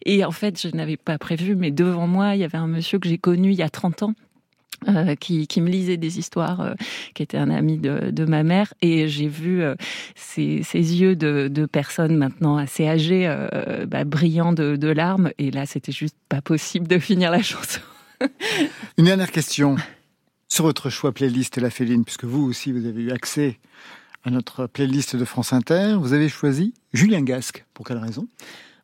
[0.05, 2.99] Et en fait je n'avais pas prévu mais devant moi il y avait un monsieur
[2.99, 4.13] que j'ai connu il y a 30 ans
[4.87, 6.73] euh, qui, me lisait des histoires, euh,
[7.13, 9.75] qui était un ami de, ma mère, et j'ai vu euh,
[10.15, 15.51] ces, ces yeux de, personnes maintenant assez âgées, euh, bah, brillants de, de larmes, et
[15.51, 17.81] là c'était juste pas possible de finir la chanson.
[18.97, 19.75] Une dernière question.
[20.47, 23.59] Sur votre choix playlist La Féline, puisque vous aussi vous avez eu accès
[24.23, 27.65] à notre playlist de France Inter, vous avez choisi Julien Gasque.
[27.73, 28.27] Pour quelle raison?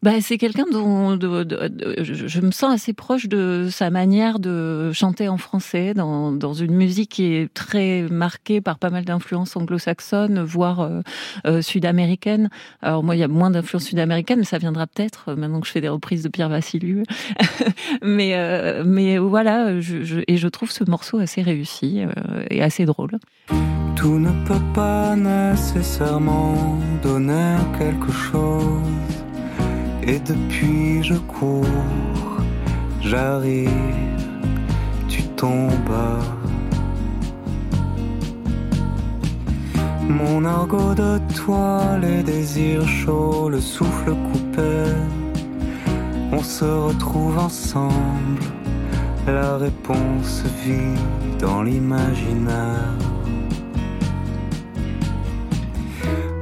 [0.06, 5.38] Bah, c'est quelqu'un dont je, me sens assez proche de sa manière de chanter en
[5.38, 11.02] français, dans, une musique qui est très marquée par pas mal d'influences anglo-saxonnes, voire euh,
[11.48, 12.52] euh, sud-américaines.
[12.84, 15.66] Alors moi, il y a moins d'influences sud-américaines, mais ça viendra peut-être euh, maintenant que
[15.66, 17.02] je fais des reprises de Pierre Vassilieu.
[18.04, 22.04] mais voilà, et je trouve ce morceau assez réussi
[22.52, 23.18] et assez drôle.
[23.96, 29.15] Tout ne peut pas nécessairement donner quelque chose
[30.08, 31.66] et depuis je cours,
[33.02, 33.70] j'arrive,
[35.08, 35.72] tu tombes.
[40.08, 44.84] Mon argot de toi, les désirs chauds, le souffle coupé,
[46.32, 48.44] on se retrouve ensemble,
[49.26, 51.00] la réponse vit
[51.40, 52.94] dans l'imaginaire.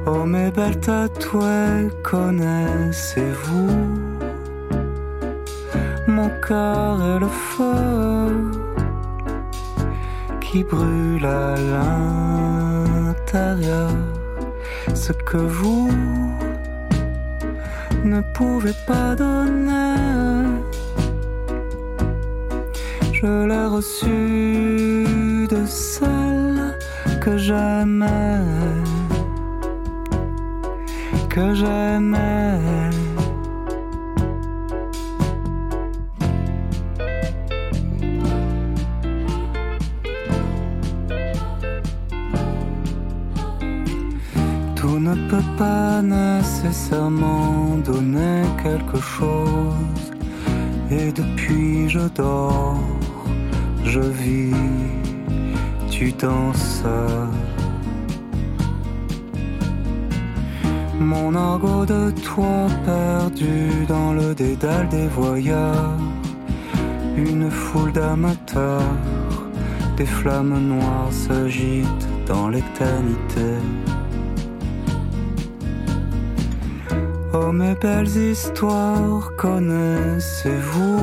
[0.06, 3.70] Oh mes belles tatouées, connaissez-vous?
[6.06, 8.50] Mon cœur est le feu
[10.42, 11.54] qui brûle à
[13.06, 13.90] l'intérieur.
[14.94, 15.90] Ce que vous
[18.04, 19.94] ne pouvez pas donner.
[23.12, 26.78] Je l'ai reçu de celle
[27.22, 28.83] que j'aimais
[31.34, 32.90] que j'aimais.
[44.76, 50.04] Tout ne peut pas nécessairement donner quelque chose.
[50.88, 52.78] Et depuis je dors,
[53.84, 54.54] je vis,
[55.90, 56.84] tu danses.
[61.00, 65.98] Mon argot de toi perdu dans le dédale des voyeurs.
[67.16, 68.96] Une foule d'amateurs,
[69.96, 73.58] des flammes noires s'agitent dans l'éternité.
[77.32, 80.94] Oh mes belles histoires, connaissez-vous?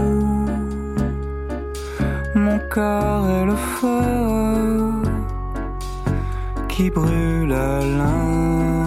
[2.36, 4.02] Mon cœur est le feu
[6.70, 8.81] qui brûle à l'un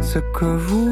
[0.00, 0.90] ce que vous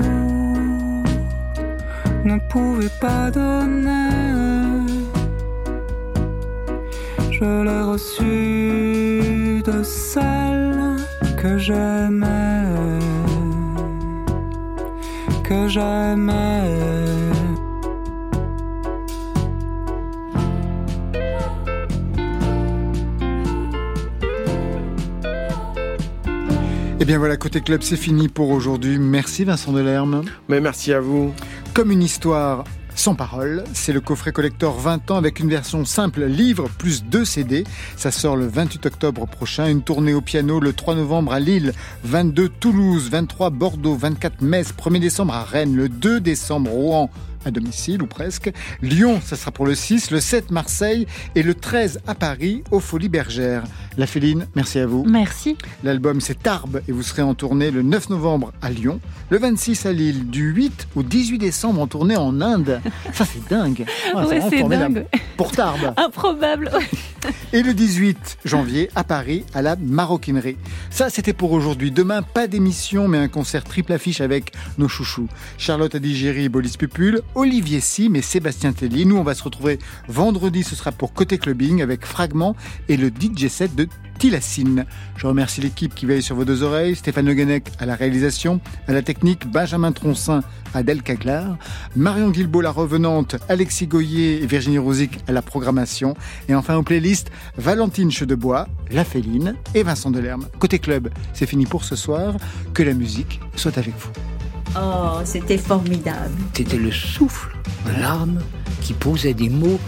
[2.25, 4.87] ne pouvez pas donner.
[7.31, 10.97] Je l'ai reçu de celle
[11.41, 12.99] que j'aimais,
[15.43, 17.10] que j'aimais.
[27.11, 28.97] Bien voilà, côté club, c'est fini pour aujourd'hui.
[28.97, 30.23] Merci Vincent Delerme.
[30.49, 31.35] Mais merci à vous.
[31.75, 32.63] Comme une histoire
[32.95, 33.65] sans parole.
[33.73, 37.65] C'est le coffret collector 20 ans avec une version simple livre plus deux CD.
[37.97, 39.67] Ça sort le 28 octobre prochain.
[39.67, 41.73] Une tournée au piano le 3 novembre à Lille,
[42.05, 47.11] 22 Toulouse, 23 Bordeaux, 24 Metz, 1er décembre à Rennes, le 2 décembre Rouen,
[47.45, 48.51] à domicile ou presque.
[48.83, 52.81] Lyon, ça sera pour le 6, le 7 Marseille et le 13 à Paris aux
[52.81, 53.65] Folies Bergères.
[53.97, 55.05] La Féline, merci à vous.
[55.05, 55.57] Merci.
[55.83, 59.87] L'album c'est Tarbes et vous serez en tournée le 9 novembre à Lyon, le 26
[59.87, 62.81] à Lille, du 8 au 18 décembre en tournée en Inde.
[63.13, 63.85] Ça c'est dingue.
[64.15, 65.07] Ah, c'est dingue.
[65.37, 65.95] Pour Tarbes.
[65.97, 66.71] Improbable.
[67.53, 70.57] Et le 18 janvier à Paris à la Maroquinerie.
[70.91, 71.91] Ça c'était pour aujourd'hui.
[71.91, 75.29] Demain pas d'émission mais un concert triple affiche avec nos chouchous.
[75.59, 79.07] Charlotte Adigéry et Bolis Pupul, Olivier Sim et Sébastien Telly.
[79.07, 79.79] Nous, on va se retrouver
[80.09, 82.57] vendredi, ce sera pour Côté Clubbing avec Fragment
[82.89, 84.85] et le DJ set de Tilacine.
[85.17, 88.93] Je remercie l'équipe qui veille sur vos deux oreilles, Stéphane Le à la réalisation, à
[88.93, 90.43] la technique, Benjamin Troncin,
[90.75, 91.57] Adèle Caglar,
[91.97, 96.15] Marion Guilbault la revenante, Alexis Goyer et Virginie Rosic à la programmation,
[96.51, 100.47] et enfin aux playlists, Valentine Chedebois, La Féline et Vincent Delerme.
[100.59, 102.35] Côté club, c'est fini pour ce soir,
[102.75, 104.11] que la musique soit avec vous.
[104.77, 106.31] Oh, c'était formidable.
[106.55, 107.57] C'était le souffle
[107.87, 108.41] de l'arme
[108.81, 109.81] qui posait des mots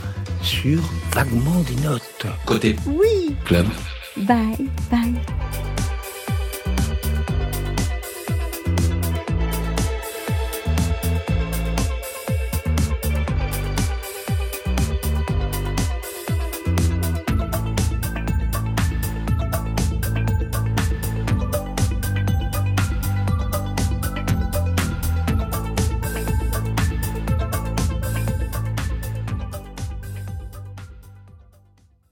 [0.42, 0.80] sur
[1.12, 2.26] vaguement des notes.
[2.44, 3.36] Côté Oui.
[3.44, 3.66] Club.
[4.16, 5.14] Bye, bye.